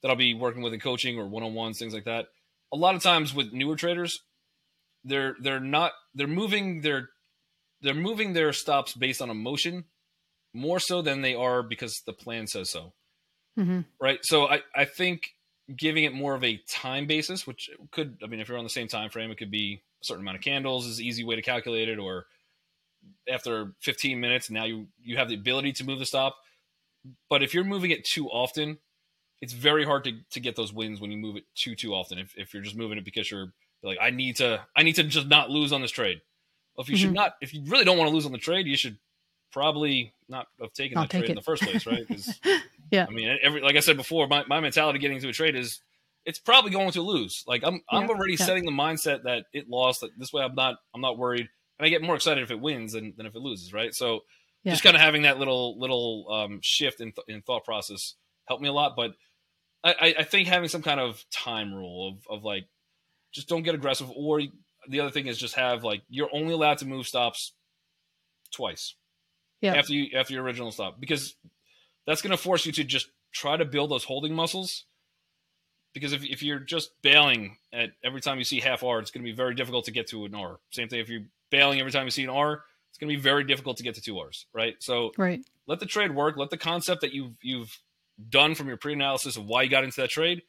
that 0.01 0.09
I'll 0.09 0.15
be 0.15 0.33
working 0.33 0.61
with 0.61 0.73
in 0.73 0.79
coaching 0.79 1.19
or 1.19 1.27
one 1.27 1.43
on 1.43 1.53
ones, 1.53 1.77
things 1.77 1.93
like 1.93 2.05
that. 2.05 2.27
A 2.73 2.77
lot 2.77 2.95
of 2.95 3.03
times 3.03 3.33
with 3.33 3.53
newer 3.53 3.75
traders, 3.75 4.21
they're 5.03 5.35
they're 5.41 5.59
not 5.59 5.93
they're 6.13 6.27
moving 6.27 6.81
their 6.81 7.09
they're 7.81 7.93
moving 7.93 8.33
their 8.33 8.53
stops 8.53 8.93
based 8.93 9.21
on 9.21 9.29
emotion 9.29 9.85
more 10.53 10.79
so 10.79 11.01
than 11.01 11.21
they 11.21 11.35
are 11.35 11.63
because 11.63 12.01
the 12.05 12.13
plan 12.13 12.47
says 12.47 12.69
so. 12.69 12.93
Mm-hmm. 13.57 13.81
Right. 14.01 14.19
So 14.23 14.47
I, 14.47 14.61
I 14.75 14.85
think 14.85 15.31
giving 15.75 16.03
it 16.03 16.13
more 16.13 16.33
of 16.33 16.43
a 16.43 16.61
time 16.69 17.07
basis, 17.07 17.45
which 17.45 17.69
could, 17.91 18.17
I 18.23 18.27
mean, 18.27 18.39
if 18.39 18.49
you're 18.49 18.57
on 18.57 18.63
the 18.63 18.69
same 18.69 18.87
time 18.87 19.09
frame, 19.09 19.31
it 19.31 19.37
could 19.37 19.51
be 19.51 19.83
a 20.01 20.05
certain 20.05 20.23
amount 20.23 20.37
of 20.37 20.43
candles 20.43 20.87
is 20.87 21.01
easy 21.01 21.23
way 21.23 21.35
to 21.35 21.41
calculate 21.41 21.89
it, 21.89 21.99
or 21.99 22.25
after 23.27 23.73
15 23.81 24.19
minutes, 24.19 24.49
now 24.49 24.65
you 24.65 24.87
you 25.01 25.17
have 25.17 25.29
the 25.29 25.35
ability 25.35 25.73
to 25.73 25.83
move 25.83 25.99
the 25.99 26.05
stop. 26.05 26.37
But 27.29 27.43
if 27.43 27.53
you're 27.53 27.63
moving 27.63 27.91
it 27.91 28.03
too 28.03 28.27
often, 28.29 28.77
it's 29.41 29.53
very 29.53 29.85
hard 29.85 30.03
to, 30.05 30.13
to 30.31 30.39
get 30.39 30.55
those 30.55 30.73
wins 30.73 30.99
when 30.99 31.11
you 31.11 31.17
move 31.17 31.37
it 31.37 31.45
too 31.55 31.75
too 31.75 31.93
often. 31.93 32.17
If, 32.17 32.33
if 32.35 32.53
you're 32.53 32.63
just 32.63 32.75
moving 32.75 32.97
it 32.97 33.05
because 33.05 33.29
you're 33.29 33.53
like, 33.83 33.97
I 34.01 34.09
need 34.09 34.37
to 34.37 34.61
I 34.75 34.83
need 34.83 34.95
to 34.95 35.03
just 35.03 35.27
not 35.27 35.49
lose 35.49 35.71
on 35.71 35.81
this 35.81 35.91
trade. 35.91 36.21
Well, 36.79 36.83
if 36.85 36.89
you 36.89 36.95
mm-hmm. 36.95 37.07
should 37.07 37.13
not, 37.13 37.33
if 37.41 37.53
you 37.53 37.61
really 37.65 37.83
don't 37.83 37.97
want 37.97 38.07
to 38.07 38.15
lose 38.15 38.25
on 38.25 38.31
the 38.31 38.37
trade, 38.37 38.65
you 38.65 38.77
should 38.77 38.97
probably 39.51 40.13
not 40.29 40.47
have 40.61 40.71
taken 40.71 40.97
I'll 40.97 41.03
that 41.03 41.11
trade 41.11 41.25
it. 41.25 41.31
in 41.31 41.35
the 41.35 41.41
first 41.41 41.61
place, 41.61 41.85
right? 41.85 42.07
Because 42.07 42.39
yeah, 42.89 43.05
I 43.05 43.11
mean, 43.11 43.37
every 43.41 43.59
like 43.59 43.75
I 43.75 43.81
said 43.81 43.97
before, 43.97 44.29
my, 44.29 44.45
my 44.47 44.61
mentality 44.61 44.97
getting 44.97 45.17
into 45.17 45.27
a 45.27 45.33
trade 45.33 45.57
is 45.57 45.81
it's 46.23 46.39
probably 46.39 46.71
going 46.71 46.91
to 46.91 47.01
lose. 47.01 47.43
Like 47.45 47.63
I'm 47.65 47.81
yeah. 47.91 47.99
I'm 47.99 48.09
already 48.09 48.35
yeah. 48.35 48.45
setting 48.45 48.63
the 48.63 48.71
mindset 48.71 49.23
that 49.23 49.47
it 49.51 49.67
lost. 49.67 49.99
That 49.99 50.11
this 50.17 50.31
way 50.31 50.41
I'm 50.41 50.55
not 50.55 50.77
I'm 50.95 51.01
not 51.01 51.17
worried, 51.17 51.49
and 51.77 51.85
I 51.85 51.89
get 51.89 52.01
more 52.01 52.15
excited 52.15 52.41
if 52.43 52.49
it 52.49 52.61
wins 52.61 52.93
than, 52.93 53.13
than 53.17 53.25
if 53.25 53.35
it 53.35 53.39
loses, 53.39 53.73
right? 53.73 53.93
So 53.93 54.21
yeah. 54.63 54.71
just 54.71 54.81
kind 54.81 54.95
of 54.95 55.01
having 55.01 55.23
that 55.23 55.37
little 55.37 55.77
little 55.77 56.27
um, 56.31 56.59
shift 56.63 57.01
in 57.01 57.11
th- 57.11 57.25
in 57.27 57.41
thought 57.41 57.65
process 57.65 58.15
helped 58.45 58.63
me 58.63 58.69
a 58.69 58.73
lot. 58.73 58.95
But 58.95 59.15
I, 59.83 60.15
I 60.19 60.23
think 60.23 60.47
having 60.47 60.69
some 60.69 60.81
kind 60.81 61.01
of 61.01 61.25
time 61.29 61.73
rule 61.73 62.07
of 62.07 62.37
of 62.37 62.45
like 62.45 62.67
just 63.33 63.49
don't 63.49 63.63
get 63.63 63.75
aggressive, 63.75 64.09
or 64.15 64.41
the 64.89 64.99
other 64.99 65.11
thing 65.11 65.27
is 65.27 65.37
just 65.37 65.55
have 65.55 65.83
like 65.83 66.01
you're 66.09 66.29
only 66.33 66.53
allowed 66.53 66.79
to 66.79 66.85
move 66.85 67.07
stops 67.07 67.53
twice 68.51 68.95
yeah. 69.61 69.75
after 69.75 69.93
you 69.93 70.17
after 70.17 70.33
your 70.33 70.43
original 70.43 70.71
stop 70.71 70.99
because 70.99 71.35
that's 72.05 72.21
going 72.21 72.31
to 72.31 72.37
force 72.37 72.65
you 72.65 72.71
to 72.71 72.83
just 72.83 73.09
try 73.31 73.55
to 73.55 73.65
build 73.65 73.91
those 73.91 74.03
holding 74.03 74.33
muscles 74.33 74.85
because 75.93 76.13
if, 76.13 76.23
if 76.23 76.43
you're 76.43 76.59
just 76.59 76.91
bailing 77.01 77.57
at 77.73 77.91
every 78.03 78.21
time 78.21 78.37
you 78.37 78.43
see 78.43 78.59
half 78.59 78.83
R, 78.83 78.99
it's 78.99 79.11
going 79.11 79.23
to 79.23 79.31
be 79.31 79.35
very 79.35 79.55
difficult 79.55 79.85
to 79.85 79.91
get 79.91 80.07
to 80.09 80.25
an 80.25 80.35
R. 80.35 80.59
Same 80.71 80.87
thing 80.87 80.99
if 80.99 81.09
you're 81.09 81.23
bailing 81.49 81.79
every 81.79 81.91
time 81.91 82.05
you 82.05 82.11
see 82.11 82.23
an 82.23 82.29
R, 82.29 82.63
it's 82.89 82.97
going 82.97 83.09
to 83.09 83.15
be 83.15 83.21
very 83.21 83.43
difficult 83.43 83.77
to 83.77 83.83
get 83.83 83.95
to 83.95 84.01
two 84.01 84.17
R's, 84.19 84.45
right? 84.53 84.75
So 84.79 85.11
right. 85.17 85.41
let 85.67 85.79
the 85.79 85.85
trade 85.85 86.13
work. 86.13 86.37
Let 86.37 86.49
the 86.49 86.57
concept 86.57 87.01
that 87.01 87.13
you've 87.13 87.33
you've 87.41 87.77
done 88.29 88.55
from 88.55 88.67
your 88.67 88.77
pre-analysis 88.77 89.37
of 89.37 89.45
why 89.45 89.63
you 89.63 89.69
got 89.69 89.83
into 89.83 90.01
that 90.01 90.09
trade, 90.09 90.43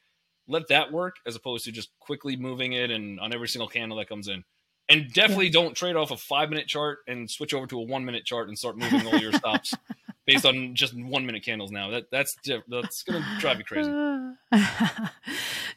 let 0.50 0.68
that 0.68 0.92
work 0.92 1.16
as 1.26 1.36
opposed 1.36 1.64
to 1.64 1.72
just 1.72 1.90
quickly 1.98 2.36
moving 2.36 2.72
it 2.72 2.90
and 2.90 3.20
on 3.20 3.32
every 3.32 3.48
single 3.48 3.68
candle 3.68 3.98
that 3.98 4.08
comes 4.08 4.28
in. 4.28 4.44
And 4.88 5.12
definitely 5.12 5.46
yeah. 5.46 5.52
don't 5.52 5.76
trade 5.76 5.94
off 5.94 6.10
a 6.10 6.16
five 6.16 6.50
minute 6.50 6.66
chart 6.66 6.98
and 7.06 7.30
switch 7.30 7.54
over 7.54 7.66
to 7.68 7.78
a 7.78 7.82
one 7.82 8.04
minute 8.04 8.24
chart 8.24 8.48
and 8.48 8.58
start 8.58 8.76
moving 8.76 9.06
all 9.06 9.18
your 9.18 9.32
stops 9.32 9.72
based 10.26 10.44
on 10.44 10.74
just 10.74 10.94
one 10.94 11.24
minute 11.24 11.44
candles 11.44 11.70
now. 11.70 11.90
That 11.90 12.10
that's 12.10 12.36
that's 12.68 13.04
gonna 13.04 13.24
drive 13.38 13.58
you 13.58 13.64
crazy. 13.64 13.90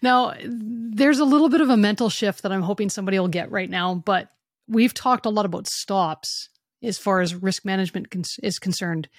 now, 0.01 0.33
there's 0.43 1.19
a 1.19 1.25
little 1.25 1.49
bit 1.49 1.61
of 1.61 1.69
a 1.69 1.77
mental 1.77 2.09
shift 2.09 2.41
that 2.41 2.51
I'm 2.51 2.63
hoping 2.63 2.89
somebody 2.89 3.19
will 3.19 3.27
get 3.27 3.51
right 3.51 3.69
now, 3.69 3.93
but 3.93 4.29
we've 4.67 4.95
talked 4.95 5.27
a 5.27 5.29
lot 5.29 5.45
about 5.45 5.67
stops 5.67 6.49
as 6.81 6.97
far 6.97 7.21
as 7.21 7.35
risk 7.35 7.65
management 7.65 8.09
cons- 8.09 8.39
is 8.41 8.57
concerned. 8.57 9.09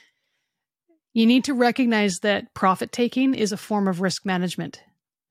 You 1.12 1.26
need 1.26 1.44
to 1.44 1.54
recognize 1.54 2.18
that 2.20 2.52
profit 2.54 2.90
taking 2.90 3.34
is 3.34 3.52
a 3.52 3.56
form 3.56 3.86
of 3.86 4.00
risk 4.00 4.26
management. 4.26 4.82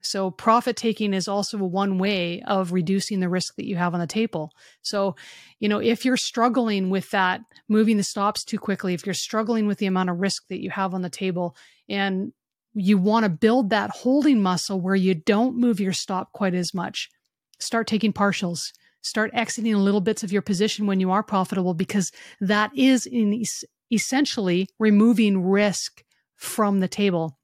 So 0.04 0.32
profit 0.32 0.76
taking 0.76 1.14
is 1.14 1.28
also 1.28 1.58
one 1.58 1.98
way 1.98 2.42
of 2.46 2.74
reducing 2.74 3.20
the 3.20 3.30
risk 3.30 3.56
that 3.56 3.68
you 3.68 3.78
have 3.78 3.94
on 3.94 4.00
the 4.00 4.08
table. 4.08 4.52
So, 4.82 5.16
you 5.60 5.70
know, 5.70 5.80
if 5.80 6.04
you're 6.04 6.18
struggling 6.18 6.90
with 6.90 7.10
that, 7.12 7.42
moving 7.70 7.98
the 7.98 8.04
stops 8.04 8.44
too 8.44 8.60
quickly, 8.60 8.94
if 8.94 9.06
you're 9.06 9.14
struggling 9.14 9.66
with 9.66 9.78
the 9.78 9.86
amount 9.86 10.10
of 10.10 10.20
risk 10.20 10.44
that 10.50 10.62
you 10.62 10.70
have 10.72 10.94
on 10.94 11.02
the 11.02 11.10
table 11.10 11.56
and 11.88 12.34
you 12.74 12.98
want 12.98 13.24
to 13.24 13.30
build 13.30 13.70
that 13.70 13.92
holding 13.92 14.42
muscle 14.42 14.82
where 14.82 14.96
you 14.96 15.14
don't 15.14 15.58
move 15.58 15.80
your 15.80 15.94
stop 15.94 16.34
quite 16.34 16.54
as 16.54 16.74
much, 16.74 17.10
start 17.60 17.88
taking 17.88 18.12
partials, 18.12 18.72
start 19.02 19.32
exiting 19.34 19.76
little 19.76 20.02
bits 20.02 20.24
of 20.24 20.32
your 20.32 20.42
position 20.42 20.86
when 20.86 21.00
you 21.00 21.12
are 21.12 21.24
profitable 21.24 21.74
because 21.74 22.12
that 22.42 22.72
is 22.76 23.06
in 23.06 23.34
es- 23.34 23.64
essentially 23.92 24.68
removing 24.80 25.44
risk 25.44 26.04
from 26.36 26.80
the 26.80 26.88
table. 26.88 27.38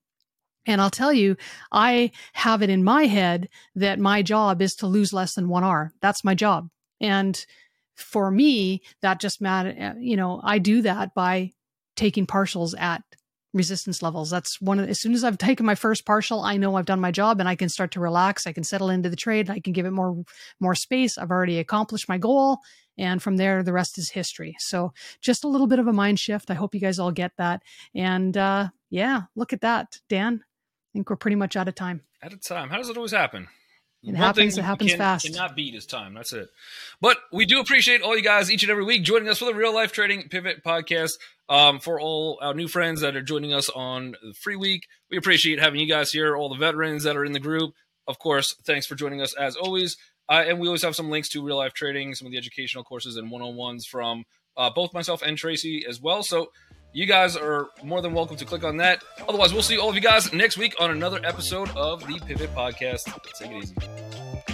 And 0.70 0.80
I'll 0.80 0.92
tell 0.92 1.12
you, 1.12 1.36
I 1.72 2.12
have 2.34 2.62
it 2.62 2.70
in 2.70 2.84
my 2.84 3.08
head 3.08 3.50
that 3.74 3.98
my 3.98 4.22
job 4.22 4.62
is 4.62 4.76
to 4.76 4.88
lose 4.88 5.12
less 5.12 5.34
than 5.34 5.50
one 5.50 5.64
R. 5.64 5.94
That's 6.00 6.24
my 6.24 6.36
job. 6.36 6.70
And 7.02 7.44
for 7.96 8.30
me, 8.30 8.84
that 9.02 9.20
just 9.20 9.42
matter, 9.42 9.76
uh, 9.80 10.00
you 10.00 10.16
know, 10.16 10.40
I 10.44 10.60
do 10.60 10.84
that 10.84 11.16
by 11.16 11.54
taking 11.96 12.28
partials 12.28 12.80
at 12.80 13.02
resistance 13.52 14.04
levels. 14.04 14.30
That's 14.30 14.62
one 14.62 14.78
of 14.78 14.86
the, 14.86 14.92
as 14.92 15.02
soon 15.02 15.16
as 15.16 15.24
I've 15.24 15.40
taken 15.40 15.66
my 15.66 15.74
first 15.74 16.06
partial, 16.06 16.42
I 16.42 16.58
know 16.58 16.76
I've 16.76 16.86
done 16.86 17.02
my 17.02 17.10
job 17.10 17.40
and 17.40 17.50
I 17.50 17.56
can 17.56 17.68
start 17.68 17.90
to 17.94 18.00
relax. 18.00 18.46
I 18.46 18.54
can 18.54 18.64
settle 18.64 18.92
into 18.92 19.10
the 19.10 19.16
trade. 19.16 19.50
I 19.50 19.60
can 19.60 19.74
give 19.74 19.88
it 19.88 19.92
more, 19.92 20.24
more 20.60 20.76
space. 20.76 21.18
I've 21.18 21.32
already 21.32 21.58
accomplished 21.58 22.08
my 22.08 22.20
goal. 22.20 22.60
And 22.96 23.24
from 23.24 23.38
there, 23.38 23.64
the 23.64 23.74
rest 23.74 23.98
is 23.98 24.12
history. 24.12 24.56
So 24.60 24.94
just 25.20 25.44
a 25.44 25.48
little 25.48 25.66
bit 25.66 25.80
of 25.80 25.88
a 25.88 25.94
mind 25.94 26.20
shift. 26.20 26.52
I 26.52 26.54
hope 26.54 26.76
you 26.76 26.82
guys 26.82 27.00
all 27.00 27.12
get 27.12 27.32
that. 27.38 27.64
And, 27.96 28.38
uh, 28.38 28.68
yeah, 28.92 29.24
look 29.36 29.52
at 29.52 29.62
that, 29.62 29.98
Dan 30.10 30.44
think 30.94 31.10
we're 31.10 31.16
pretty 31.16 31.36
much 31.36 31.56
out 31.56 31.68
of 31.68 31.76
time. 31.76 32.02
Out 32.24 32.34
of 32.34 32.42
time. 32.42 32.70
How 32.70 32.78
does 32.78 32.90
it 32.90 32.98
always 32.98 33.12
happen? 33.12 33.48
It 34.02 34.08
One 34.08 34.16
happens. 34.16 34.58
It 34.58 34.64
happens 34.64 34.92
can, 34.92 34.98
fast. 34.98 35.26
Cannot 35.26 35.56
beat 35.56 35.76
is 35.76 35.86
time. 35.86 36.14
That's 36.14 36.32
it. 36.32 36.48
But 37.02 37.18
we 37.34 37.46
do 37.46 37.60
appreciate 37.60 38.02
all 38.02 38.16
you 38.16 38.24
guys 38.24 38.50
each 38.50 38.64
and 38.64 38.72
every 38.72 38.86
week 38.86 39.04
joining 39.04 39.28
us 39.28 39.40
for 39.40 39.46
the 39.46 39.54
Real 39.54 39.74
Life 39.74 39.92
Trading 39.92 40.30
Pivot 40.30 40.64
Podcast. 40.64 41.14
Um, 41.50 41.80
for 41.80 42.00
all 42.00 42.38
our 42.42 42.54
new 42.54 42.68
friends 42.68 43.02
that 43.02 43.16
are 43.16 43.22
joining 43.22 43.54
us 43.54 43.70
on 43.70 44.16
the 44.22 44.34
free 44.34 44.56
week, 44.56 44.88
we 45.10 45.18
appreciate 45.18 45.60
having 45.60 45.82
you 45.82 45.88
guys 45.88 46.12
here. 46.12 46.36
All 46.36 46.48
the 46.48 46.56
veterans 46.56 47.04
that 47.04 47.18
are 47.18 47.26
in 47.26 47.34
the 47.34 47.40
group, 47.40 47.74
of 48.08 48.20
course. 48.20 48.56
Thanks 48.66 48.86
for 48.86 48.96
joining 48.96 49.22
us 49.22 49.34
as 49.36 49.56
always. 49.56 49.98
Uh, 50.30 50.44
and 50.48 50.60
we 50.60 50.68
always 50.68 50.84
have 50.84 50.96
some 50.96 51.10
links 51.10 51.28
to 51.30 51.44
real 51.44 51.58
life 51.58 51.74
trading, 51.74 52.14
some 52.14 52.28
of 52.28 52.32
the 52.32 52.38
educational 52.38 52.84
courses 52.84 53.18
and 53.18 53.32
one 53.32 53.42
on 53.42 53.56
ones 53.56 53.86
from 53.86 54.24
uh, 54.56 54.70
both 54.70 54.94
myself 54.94 55.22
and 55.24 55.38
Tracy 55.38 55.86
as 55.90 56.00
well. 56.00 56.24
So 56.24 56.52
you 56.94 57.06
guys 57.06 57.36
are 57.36 57.68
more 57.84 58.02
than 58.02 58.14
welcome 58.14 58.36
to 58.38 58.46
click 58.46 58.64
on 58.64 58.78
that. 58.78 59.04
Otherwise, 59.28 59.54
we'll 59.54 59.62
see 59.62 59.78
all 59.78 59.90
of 59.90 59.96
you 59.96 60.02
guys 60.02 60.32
next 60.34 60.58
week 60.58 60.76
on 60.80 60.92
another 60.92 61.20
episode 61.24 61.70
of 61.76 62.06
the 62.08 62.20
Pivot 62.26 62.54
Podcast. 62.56 63.04
Take 63.38 63.52
it 63.52 63.64
easy. 63.64 64.49